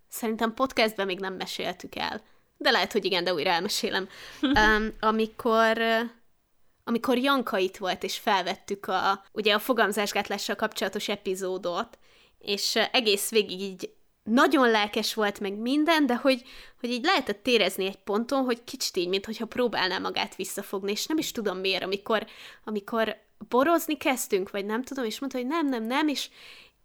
[0.08, 2.20] szerintem podcastben még nem meséltük el,
[2.56, 4.08] de lehet, hogy igen, de újra elmesélem.
[4.42, 5.78] um, amikor
[6.84, 11.98] amikor Janka itt volt, és felvettük a, ugye a fogalmazásgátlással kapcsolatos epizódot,
[12.38, 13.90] és egész végig így
[14.28, 16.42] nagyon lelkes volt meg minden, de hogy,
[16.80, 21.18] hogy így lehetett érezni egy ponton, hogy kicsit így, mintha próbálná magát visszafogni, és nem
[21.18, 22.26] is tudom miért, amikor,
[22.64, 23.16] amikor
[23.48, 26.28] borozni kezdtünk, vagy nem tudom, és mondta, hogy nem, nem, nem, és,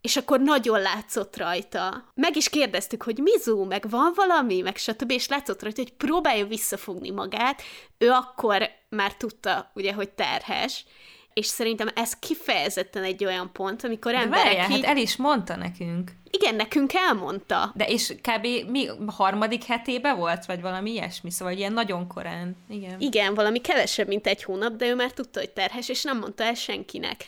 [0.02, 2.12] és akkor nagyon látszott rajta.
[2.16, 6.46] Meg is kérdeztük, hogy Mizu, meg van valami, meg stb., és látszott rajta, hogy próbálja
[6.46, 7.62] visszafogni magát.
[7.98, 10.86] Ő akkor már tudta, ugye, hogy terhes,
[11.34, 14.86] és szerintem ez kifejezetten egy olyan pont, amikor emberek várjál, így...
[14.86, 16.12] hát el is mondta nekünk.
[16.30, 17.72] Igen, nekünk elmondta.
[17.76, 18.48] De és kb.
[18.70, 22.56] mi harmadik hetébe volt, vagy valami ilyesmi, szóval ilyen nagyon korán.
[22.70, 23.00] Igen.
[23.00, 26.44] Igen, valami kevesebb, mint egy hónap, de ő már tudta, hogy terhes, és nem mondta
[26.44, 27.26] el senkinek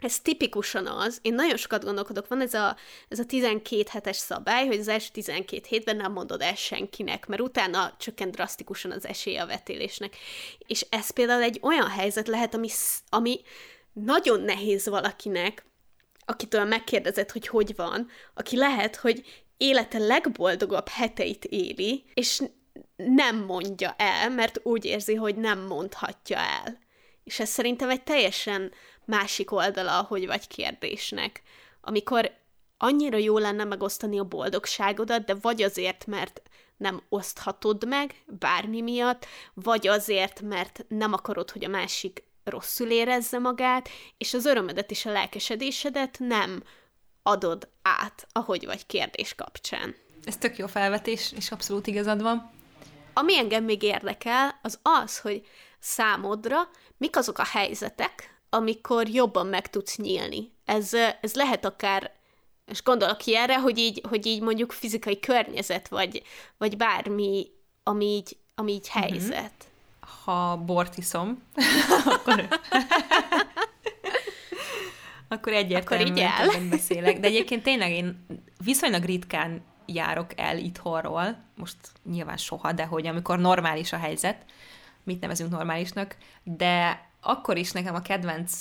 [0.00, 2.76] ez tipikusan az, én nagyon sokat gondolkodok, van ez a,
[3.08, 7.40] ez a 12 hetes szabály, hogy az első 12 hétben nem mondod el senkinek, mert
[7.42, 10.16] utána csökkent drasztikusan az esélye a vetélésnek.
[10.58, 12.68] És ez például egy olyan helyzet lehet, ami,
[13.08, 13.40] ami
[13.92, 15.64] nagyon nehéz valakinek,
[16.24, 22.42] akitől megkérdezed, hogy hogy van, aki lehet, hogy élete legboldogabb heteit éli, és
[22.96, 26.78] nem mondja el, mert úgy érzi, hogy nem mondhatja el.
[27.24, 28.72] És ez szerintem egy teljesen
[29.06, 31.42] másik oldala, hogy vagy kérdésnek.
[31.80, 32.30] Amikor
[32.78, 36.42] annyira jó lenne megosztani a boldogságodat, de vagy azért, mert
[36.76, 43.38] nem oszthatod meg bármi miatt, vagy azért, mert nem akarod, hogy a másik rosszul érezze
[43.38, 43.88] magát,
[44.18, 46.62] és az örömedet és a lelkesedésedet nem
[47.22, 49.94] adod át, ahogy vagy kérdés kapcsán.
[50.24, 52.50] Ez tök jó felvetés, és abszolút igazad van.
[53.12, 55.46] Ami engem még érdekel, az az, hogy
[55.78, 60.52] számodra mik azok a helyzetek, amikor jobban meg tudsz nyílni.
[60.64, 62.12] Ez, ez lehet akár,
[62.66, 66.22] és gondolok erre, hogy így, hogy így mondjuk fizikai környezet, vagy,
[66.58, 67.46] vagy bármi,
[67.82, 69.02] ami így, ami így mhm.
[69.02, 69.52] helyzet.
[70.24, 71.42] Ha bort iszom,
[72.14, 72.48] akkor,
[75.28, 77.20] akkor egyértelműen akkor így beszélek.
[77.20, 78.26] De egyébként tényleg én
[78.64, 81.76] viszonylag ritkán járok el itthonról, most
[82.10, 84.44] nyilván soha, de hogy amikor normális a helyzet,
[85.02, 88.52] mit nevezünk normálisnak, de akkor is nekem a kedvenc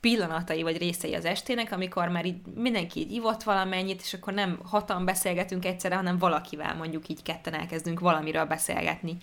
[0.00, 4.60] pillanatai vagy részei az estének, amikor már így mindenki így ivott valamennyit, és akkor nem
[4.64, 9.16] hatan beszélgetünk egyszerre, hanem valakivel mondjuk így ketten elkezdünk valamiről beszélgetni.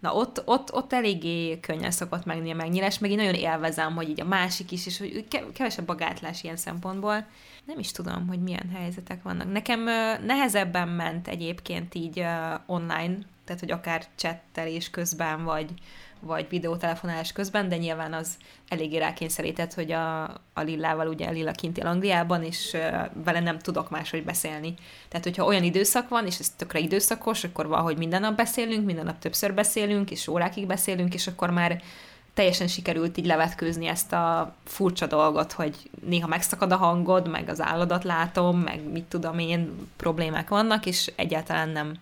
[0.00, 4.08] Na ott, ott, ott eléggé könnyen szokott menni a megnyílás, meg én nagyon élvezem, hogy
[4.08, 7.26] így a másik is, és hogy kevesebb a gátlás ilyen szempontból.
[7.64, 9.52] Nem is tudom, hogy milyen helyzetek vannak.
[9.52, 9.80] Nekem
[10.24, 12.24] nehezebben ment egyébként így
[12.66, 15.70] online, tehát hogy akár csettelés közben, vagy,
[16.20, 18.36] vagy videótelefonálás közben, de nyilván az
[18.68, 22.76] eléggé rákényszerített, hogy a, a Lillával, ugye a Lilla kint él Angliában, és
[23.24, 24.74] vele nem tudok máshogy beszélni.
[25.08, 29.04] Tehát, hogyha olyan időszak van, és ez tökre időszakos, akkor valahogy minden nap beszélünk, minden
[29.04, 31.82] nap többször beszélünk, és órákig beszélünk, és akkor már
[32.34, 37.60] teljesen sikerült így levetkőzni ezt a furcsa dolgot, hogy néha megszakad a hangod, meg az
[37.60, 41.94] álladat látom, meg mit tudom én, problémák vannak, és egyáltalán nem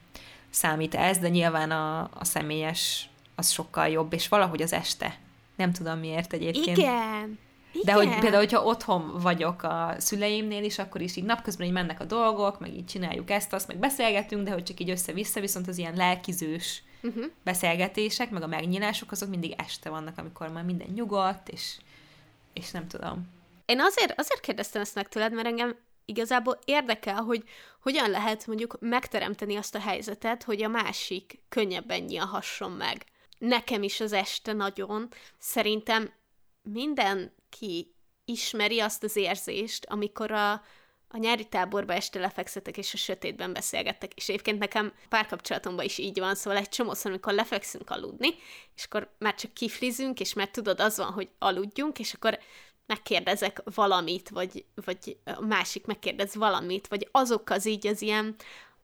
[0.51, 3.09] számít ez, de nyilván a, a személyes
[3.39, 5.18] az sokkal jobb, és valahogy az este.
[5.57, 6.76] Nem tudom miért egyébként.
[6.76, 7.39] Igen.
[7.84, 12.01] De hogy például, hogyha otthon vagyok a szüleimnél is, akkor is így napközben így mennek
[12.01, 15.68] a dolgok, meg így csináljuk ezt, azt, meg beszélgetünk, de hogy csak így össze-vissza, viszont
[15.68, 17.24] az ilyen lelkizős uh-huh.
[17.45, 21.76] beszélgetések, meg a megnyilások, azok mindig este vannak, amikor már minden nyugodt, és,
[22.53, 23.28] és nem tudom.
[23.66, 27.43] Én azért, azért kérdeztem ezt meg tőled, mert engem igazából érdekel, hogy
[27.80, 33.05] hogyan lehet mondjuk megteremteni azt a helyzetet, hogy a másik könnyebben nyílhasson meg
[33.39, 35.09] nekem is az este nagyon.
[35.39, 36.12] Szerintem
[36.62, 40.53] mindenki ismeri azt az érzést, amikor a,
[41.09, 44.14] a nyári táborba este lefekszetek, és a sötétben beszélgettek.
[44.14, 48.34] És egyébként nekem párkapcsolatomban is így van, szóval egy csomószor, amikor lefekszünk aludni,
[48.76, 52.39] és akkor már csak kiflizünk, és már tudod, az van, hogy aludjunk, és akkor
[52.86, 58.36] megkérdezek valamit, vagy, vagy a másik megkérdez valamit, vagy azok az így az ilyen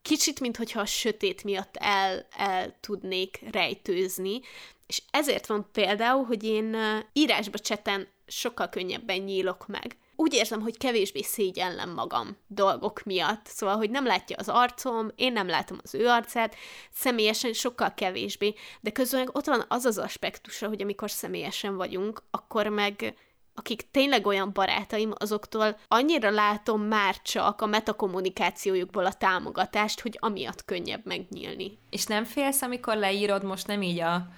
[0.05, 4.40] kicsit, mintha a sötét miatt el, el tudnék rejtőzni,
[4.86, 6.76] és ezért van például, hogy én
[7.12, 9.96] írásba cseten sokkal könnyebben nyílok meg.
[10.16, 13.46] Úgy érzem, hogy kevésbé szégyellem magam dolgok miatt.
[13.46, 16.57] Szóval, hogy nem látja az arcom, én nem látom az ő arcát,
[16.92, 22.66] személyesen sokkal kevésbé, de közben ott van az az aspektusa, hogy amikor személyesen vagyunk, akkor
[22.66, 23.14] meg
[23.55, 30.64] akik tényleg olyan barátaim, azoktól annyira látom már csak a metakommunikációjukból a támogatást, hogy amiatt
[30.64, 31.78] könnyebb megnyílni.
[31.90, 34.28] És nem félsz, amikor leírod, most nem így a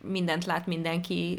[0.00, 1.38] mindent lát mindenki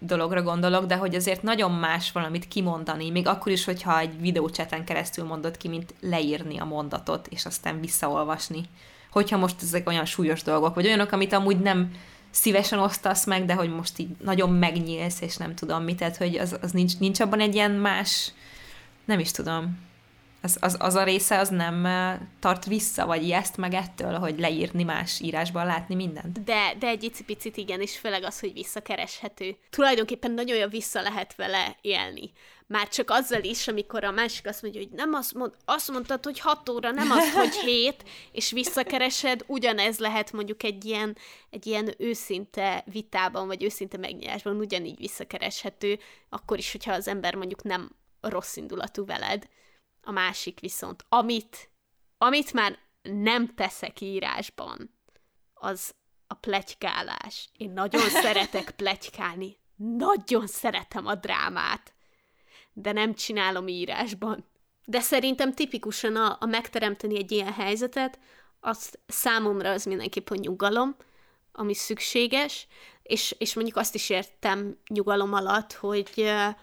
[0.00, 4.84] dologra gondolok, de hogy azért nagyon más valamit kimondani, még akkor is, hogyha egy videócseten
[4.84, 8.62] keresztül mondod ki, mint leírni a mondatot, és aztán visszaolvasni.
[9.10, 11.90] Hogyha most ezek olyan súlyos dolgok, vagy olyanok, amit amúgy nem
[12.36, 16.36] szívesen osztasz meg, de hogy most így nagyon megnyílsz, és nem tudom mit, tehát hogy
[16.36, 18.32] az, az nincs, nincs abban egy ilyen más,
[19.04, 19.78] nem is tudom,
[20.46, 21.88] az, az, az a része az nem
[22.40, 26.44] tart vissza, vagy ijeszt meg ettől, hogy leírni más írásban, látni mindent?
[26.44, 29.56] De, de egy picit igen, és főleg az, hogy visszakereshető.
[29.70, 32.32] Tulajdonképpen nagyon jól vissza lehet vele élni.
[32.68, 36.24] Már csak azzal is, amikor a másik azt mondja, hogy nem azt, mond, azt mondtad,
[36.24, 41.16] hogy hat óra, nem azt, hogy hét, és visszakeresed, ugyanez lehet mondjuk egy ilyen,
[41.50, 47.62] egy ilyen őszinte vitában, vagy őszinte megnyilásban ugyanígy visszakereshető, akkor is, hogyha az ember mondjuk
[47.62, 47.90] nem
[48.20, 49.48] rossz indulatú veled.
[50.06, 51.70] A másik viszont, amit,
[52.18, 54.98] amit már nem teszek írásban,
[55.54, 55.94] az
[56.26, 57.48] a plegykálás.
[57.56, 59.56] Én nagyon szeretek plegykálni.
[59.76, 61.96] Nagyon szeretem a drámát
[62.78, 64.44] de nem csinálom írásban.
[64.84, 68.18] De szerintem tipikusan a, a megteremteni egy ilyen helyzetet,
[68.60, 70.96] az számomra az mindenképpen nyugalom,
[71.52, 72.66] ami szükséges,
[73.02, 76.54] és, és mondjuk azt is értem nyugalom alatt, hogy uh,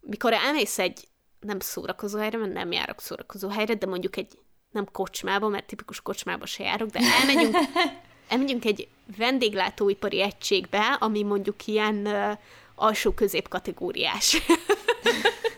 [0.00, 1.08] mikor elmész egy
[1.40, 4.38] nem szórakozó helyre, mert nem járok szórakozó helyre, de mondjuk egy
[4.70, 7.56] nem kocsmába, mert tipikus kocsmába se járok, de elmegyünk,
[8.28, 12.38] elmegyünk egy vendéglátóipari egységbe, ami mondjuk ilyen uh,
[12.74, 14.36] alsó középkategóriás.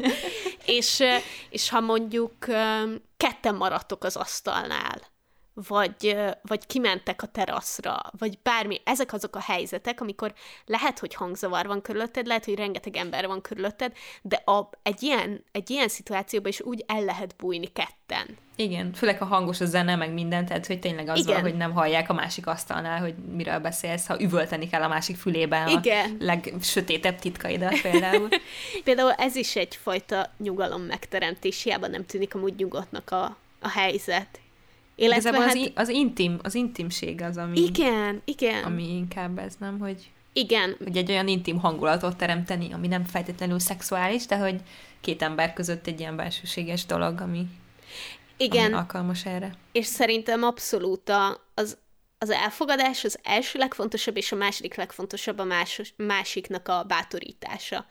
[0.65, 1.03] és,
[1.51, 2.33] és ha mondjuk
[3.17, 5.01] ketten maradtok az asztalnál,
[5.55, 8.81] vagy, vagy kimentek a teraszra, vagy bármi.
[8.85, 10.33] Ezek azok a helyzetek, amikor
[10.67, 13.93] lehet, hogy hangzavar van körülötted, lehet, hogy rengeteg ember van körülötted,
[14.23, 18.27] de a, egy, ilyen, egy ilyen szituációban is úgy el lehet bújni ketten.
[18.57, 21.33] Igen, főleg a hangos a zene, meg minden, tehát hogy tényleg az Igen.
[21.33, 25.17] van, hogy nem hallják a másik asztalnál, hogy miről beszélsz, ha üvölteni kell a másik
[25.17, 26.11] fülében Igen.
[26.11, 28.29] a legsötétebb titkaidat például.
[28.85, 34.42] például ez is egyfajta nyugalom megteremtés, hiába nem tűnik amúgy nyugodtnak a, a helyzet.
[34.95, 35.55] Illetve hát...
[35.55, 37.61] az, az, intim, az intimség az, ami...
[37.61, 38.65] Igen, igen.
[38.65, 40.11] Ami inkább ez, nem, hogy...
[40.33, 40.77] Igen.
[40.79, 44.61] Hogy egy olyan intim hangulatot teremteni, ami nem feltétlenül szexuális, de hogy
[45.01, 47.47] két ember között egy ilyen belsőséges dolog, ami,
[48.37, 48.65] igen.
[48.65, 49.55] ami alkalmas erre.
[49.73, 51.79] És szerintem abszolút a, az,
[52.19, 57.87] az elfogadás az első legfontosabb, és a második legfontosabb a más, másiknak a bátorítása.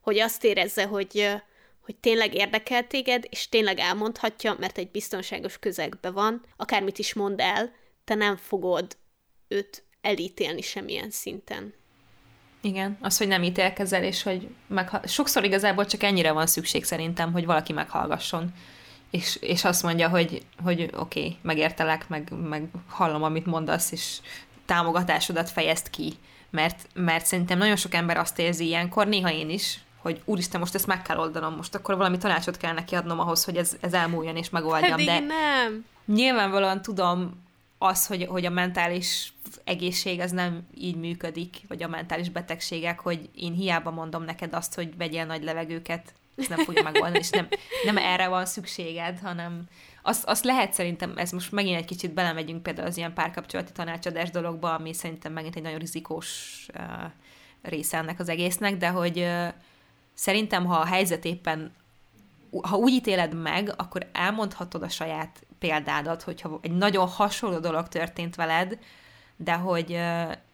[0.00, 1.42] Hogy azt érezze, hogy
[1.84, 7.40] hogy tényleg érdekel téged, és tényleg elmondhatja, mert egy biztonságos közegben van, akármit is mond
[7.40, 7.72] el,
[8.04, 8.96] te nem fogod
[9.48, 11.74] őt elítélni semmilyen szinten.
[12.60, 17.32] Igen, az, hogy nem ítélkezel, és hogy megha- sokszor igazából csak ennyire van szükség szerintem,
[17.32, 18.52] hogy valaki meghallgasson,
[19.10, 24.18] és, és azt mondja, hogy, hogy oké, okay, megértelek, meg, meg hallom, amit mondasz, és
[24.66, 26.12] támogatásodat fejezt ki,
[26.50, 30.74] mert, mert szerintem nagyon sok ember azt érzi ilyenkor, néha én is, hogy úristen, most
[30.74, 33.92] ezt meg kell oldanom, most akkor valami tanácsot kell neki adnom ahhoz, hogy ez, ez
[33.92, 34.90] elmúljon és megoldjam.
[34.90, 35.84] Pedig de nem.
[36.04, 37.42] Nyilvánvalóan tudom
[37.78, 39.32] az, hogy, hogy a mentális
[39.64, 44.74] egészség az nem így működik, vagy a mentális betegségek, hogy én hiába mondom neked azt,
[44.74, 47.48] hogy vegyél nagy levegőket, ez nem fogja megoldani, és nem,
[47.84, 49.64] nem erre van szükséged, hanem
[50.02, 54.30] azt, azt lehet szerintem, ez most megint egy kicsit belemegyünk például az ilyen párkapcsolati tanácsadás
[54.30, 56.82] dologba, ami szerintem megint egy nagyon rizikós uh,
[57.62, 59.48] része ennek az egésznek, de hogy uh,
[60.14, 61.72] szerintem, ha a helyzet éppen,
[62.62, 68.34] ha úgy ítéled meg, akkor elmondhatod a saját példádat, hogyha egy nagyon hasonló dolog történt
[68.34, 68.78] veled,
[69.36, 69.88] de hogy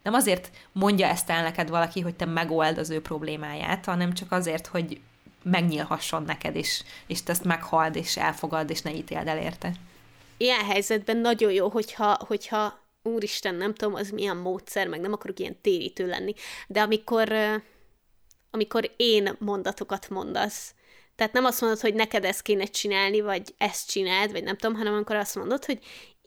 [0.03, 4.33] nem azért mondja ezt el neked valaki, hogy te megold az ő problémáját, hanem csak
[4.33, 5.01] azért, hogy
[5.43, 9.73] megnyílhasson neked, és, és te ezt meghald, és elfogad, és ne ítéld el érte.
[10.37, 15.39] Ilyen helyzetben nagyon jó, hogyha, hogyha úristen, nem tudom, az milyen módszer, meg nem akarok
[15.39, 16.35] ilyen térítő lenni,
[16.67, 17.33] de amikor
[18.51, 20.75] amikor én mondatokat mondasz.
[21.17, 24.77] Tehát nem azt mondod, hogy neked ezt kéne csinálni, vagy ezt csináld, vagy nem tudom,
[24.77, 25.79] hanem amikor azt mondod, hogy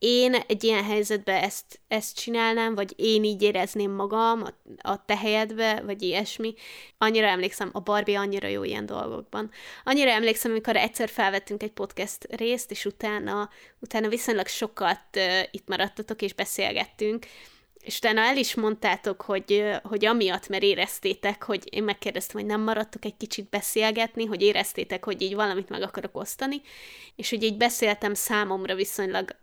[0.02, 4.54] én egy ilyen helyzetben ezt, ezt csinálnám, vagy én így érezném magam a,
[4.90, 6.54] a te helyedbe, vagy ilyesmi.
[6.98, 9.52] Annyira emlékszem, a Barbie annyira jó ilyen dolgokban.
[9.84, 13.50] Annyira emlékszem, amikor egyszer felvettünk egy podcast részt, és utána,
[13.80, 17.26] utána viszonylag sokat uh, itt maradtatok, és beszélgettünk,
[17.82, 22.62] és utána el is mondtátok, hogy, hogy amiatt, mert éreztétek, hogy én megkérdeztem, hogy nem
[22.62, 26.62] maradtok egy kicsit beszélgetni, hogy éreztétek, hogy így valamit meg akarok osztani,
[27.16, 29.36] és hogy így beszéltem számomra viszonylag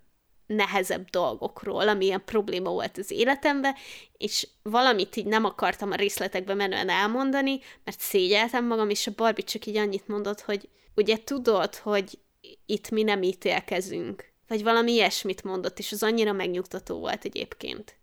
[0.46, 3.74] nehezebb dolgokról, ami ilyen probléma volt az életemben,
[4.16, 9.44] és valamit így nem akartam a részletekbe menően elmondani, mert szégyeltem magam, és a Barbie
[9.44, 12.18] csak így annyit mondott, hogy ugye tudod, hogy
[12.66, 17.96] itt mi nem ítélkezünk, vagy valami ilyesmit mondott, és az annyira megnyugtató volt egyébként.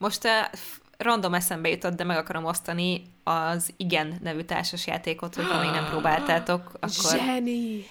[0.00, 0.58] Most uh,
[0.96, 6.66] random eszembe jutott, de meg akarom osztani az Igen nevű társasjátékot, hogyha még nem próbáltátok,
[6.74, 7.86] akkor, Zseni.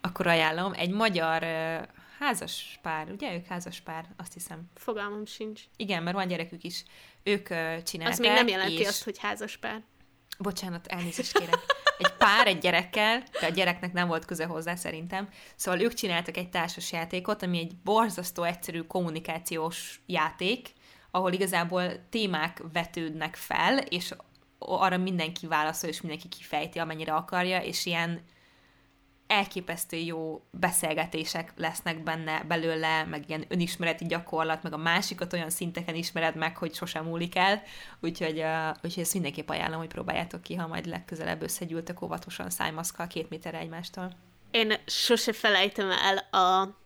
[0.00, 0.72] akkor ajánlom.
[0.72, 1.86] Egy magyar uh,
[2.18, 4.62] házas pár, ugye ők házas pár, azt hiszem.
[4.74, 5.62] Fogalmam sincs.
[5.76, 6.84] Igen, mert van gyerekük is.
[7.22, 8.12] Ők uh, csinálták.
[8.12, 8.86] Az még nem jelenti és...
[8.86, 9.82] azt, hogy házas pár.
[10.38, 11.58] Bocsánat, elnézést kérek.
[11.98, 15.28] Egy pár egy gyerekkel, de a gyereknek nem volt köze hozzá szerintem.
[15.54, 20.72] Szóval ők csináltak egy társas játékot, ami egy borzasztó egyszerű kommunikációs játék,
[21.16, 24.14] ahol igazából témák vetődnek fel, és
[24.58, 28.20] arra mindenki válaszol, és mindenki kifejti, amennyire akarja, és ilyen
[29.26, 35.94] elképesztő jó beszélgetések lesznek benne belőle, meg ilyen önismereti gyakorlat, meg a másikat olyan szinteken
[35.94, 37.62] ismered meg, hogy sosem múlik el,
[38.00, 43.06] úgyhogy, uh, úgyhogy ezt mindenképp ajánlom, hogy próbáljátok ki, ha majd legközelebb összegyűltek óvatosan szájmaszkal
[43.06, 44.12] két méterre egymástól.
[44.50, 46.76] Én sose felejtem el a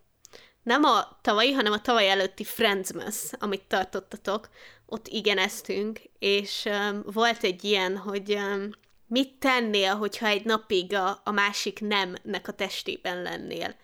[0.63, 4.49] nem a tavalyi, hanem a tavaly előtti Friendsmas, amit tartottatok,
[4.87, 8.71] ott igeneztünk, és um, volt egy ilyen, hogy um,
[9.07, 13.75] mit tennél, hogyha egy napig a, a másik nemnek a testében lennél.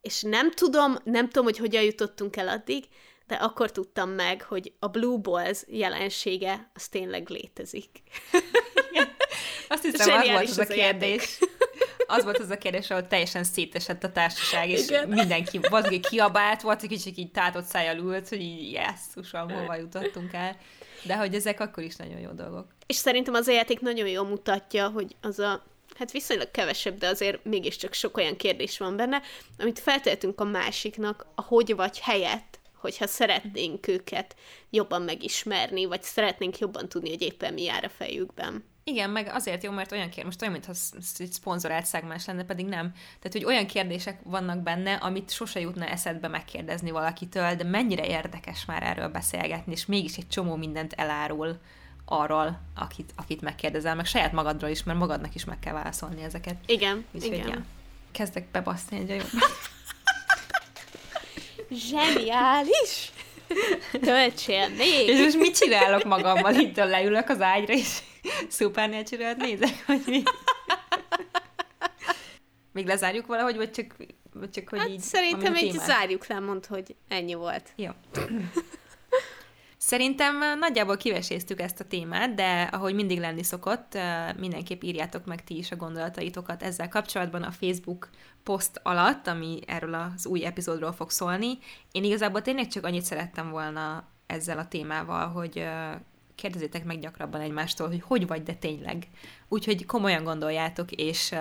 [0.00, 2.84] És nem tudom, nem tudom, hogy hogyan jutottunk el addig,
[3.26, 7.90] de akkor tudtam meg, hogy a Blue Balls jelensége az tényleg létezik.
[9.68, 11.38] Azt hiszem, az volt az a kérdés.
[12.08, 15.08] Az volt az a kérdés, ahol teljesen szétesett a társaság, és Igen.
[15.08, 20.32] mindenki, valaki kiabált, volt, egy kicsit így tátott szájjal ült, hogy így, jesszusom, hova jutottunk
[20.32, 20.56] el.
[21.02, 22.66] De hogy ezek akkor is nagyon jó dolgok.
[22.86, 25.62] És szerintem az a játék nagyon jól mutatja, hogy az a
[25.98, 29.22] hát viszonylag kevesebb, de azért mégiscsak sok olyan kérdés van benne,
[29.58, 34.36] amit feltehetünk a másiknak a hogy vagy helyett, hogyha szeretnénk őket
[34.70, 38.64] jobban megismerni, vagy szeretnénk jobban tudni, hogy éppen mi jár a fejükben.
[38.88, 40.72] Igen, meg azért jó, mert olyan kérdés, most olyan, mintha
[41.18, 42.92] egy szponzorált szegmens lenne, pedig nem.
[42.92, 48.64] Tehát, hogy olyan kérdések vannak benne, amit sose jutna eszedbe megkérdezni valakitől, de mennyire érdekes
[48.64, 51.58] már erről beszélgetni, és mégis egy csomó mindent elárul
[52.04, 56.56] arról, akit, akit megkérdezel, meg saját magadról is, mert magadnak is meg kell válaszolni ezeket.
[56.66, 57.48] Igen, Úgyhogy, igen.
[57.48, 57.64] Ja,
[58.12, 59.42] kezdek bebaszni egy jobb.
[61.70, 63.12] Zseniális!
[64.00, 65.08] Töltsél még!
[65.08, 66.54] És most mit csinálok magammal?
[66.54, 67.98] Itt leülök az ágyra, és
[68.50, 70.22] supernatural nézek, hogy mi?
[72.72, 73.96] Még lezárjuk valahogy, vagy csak,
[74.32, 75.00] vagy csak hogy hát így...
[75.00, 77.72] Szerintem így zárjuk le, mond, hogy ennyi volt.
[77.76, 77.90] Jó.
[79.76, 83.98] Szerintem nagyjából kiveséztük ezt a témát, de ahogy mindig lenni szokott,
[84.36, 88.08] mindenképp írjátok meg ti is a gondolataitokat ezzel kapcsolatban a Facebook
[88.42, 91.58] poszt alatt, ami erről az új epizódról fog szólni.
[91.92, 95.68] Én igazából tényleg csak annyit szerettem volna ezzel a témával, hogy
[96.38, 99.06] kérdezzétek meg gyakrabban egymástól, hogy hogy vagy, de tényleg.
[99.48, 101.34] Úgyhogy komolyan gondoljátok, és,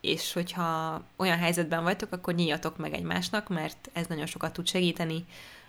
[0.00, 5.24] és hogyha olyan helyzetben vagytok, akkor nyíljatok meg egymásnak, mert ez nagyon sokat tud segíteni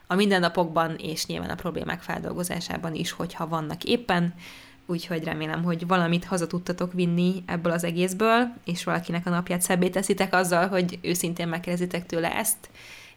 [0.08, 4.34] a mindennapokban, és nyilván a problémák feldolgozásában is, hogyha vannak éppen.
[4.86, 9.90] Úgyhogy remélem, hogy valamit haza tudtatok vinni ebből az egészből, és valakinek a napját szebbé
[9.90, 12.70] teszitek azzal, hogy őszintén megkérdezitek tőle ezt,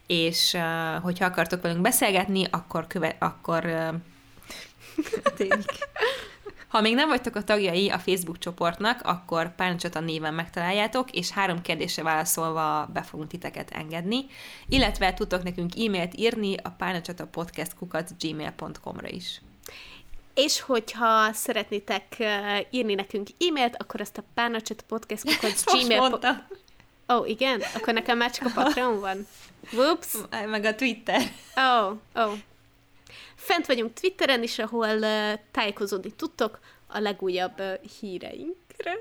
[0.07, 0.57] és
[1.01, 3.91] hogyha akartok velünk beszélgetni, akkor, köve- akkor
[5.39, 5.47] uh,
[6.69, 11.61] Ha még nem vagytok a tagjai a Facebook csoportnak, akkor Párnacsata néven megtaláljátok, és három
[11.61, 14.25] kérdésre válaszolva be fogunk titeket engedni,
[14.67, 19.41] illetve tudtok nekünk e-mailt írni a párnacsata podcast kukat gmail.com-ra is.
[20.33, 22.27] És hogyha szeretnétek uh,
[22.69, 26.19] írni nekünk e-mailt, akkor azt a párnacsata podcast kukat gmail.
[27.13, 27.61] Ó, oh, igen?
[27.75, 29.27] Akkor nekem már csak a Patreon van.
[29.71, 30.07] Whoops.
[30.49, 31.21] Meg a Twitter.
[31.57, 32.21] Ó, oh, ó.
[32.21, 32.33] Oh.
[33.39, 38.97] Fent vagyunk Twitteren is, ahol uh, tájékozódni tudtok a legújabb uh, híreinkre.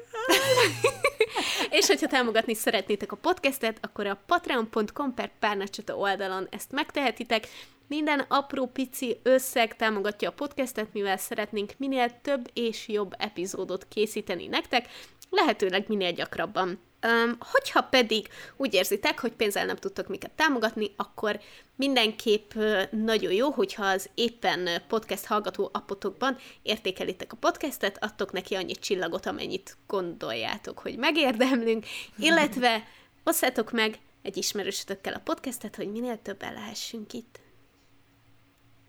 [1.78, 7.48] és hogyha támogatni szeretnétek a podcastet, akkor a patreon.com per párnacsata oldalon ezt megtehetitek.
[7.86, 14.46] Minden apró pici összeg támogatja a podcastet, mivel szeretnénk minél több és jobb epizódot készíteni
[14.46, 14.88] nektek,
[15.30, 16.80] lehetőleg minél gyakrabban.
[17.06, 21.40] Um, hogyha pedig úgy érzitek, hogy pénzzel nem tudtok miket támogatni, akkor
[21.76, 22.52] mindenképp
[22.90, 29.26] nagyon jó, hogyha az éppen podcast hallgató appotokban értékelitek a podcastet, adtok neki annyi csillagot,
[29.26, 31.86] amennyit gondoljátok, hogy megérdemlünk,
[32.18, 32.84] illetve
[33.24, 37.40] osszátok meg egy ismerősötökkel a podcastet, hogy minél többen lehessünk itt.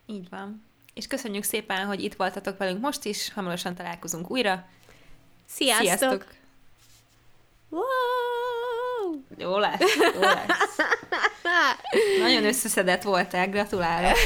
[0.06, 0.64] Így van.
[0.94, 4.68] És köszönjük szépen, hogy itt voltatok velünk most is, hamarosan találkozunk újra.
[5.46, 5.86] Sziasztok!
[5.86, 6.39] Sziasztok!
[7.70, 9.20] Wow!
[9.38, 10.78] Jó lesz, jó lesz.
[12.20, 14.18] Nagyon összeszedett voltál, gratulálok.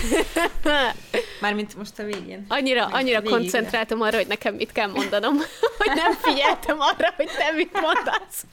[1.42, 2.46] Mármint most a végén.
[2.48, 3.36] Annyira, annyira végig.
[3.36, 5.36] koncentráltam arra, hogy nekem mit kell mondanom,
[5.78, 8.46] hogy nem figyeltem arra, hogy te mit mondasz.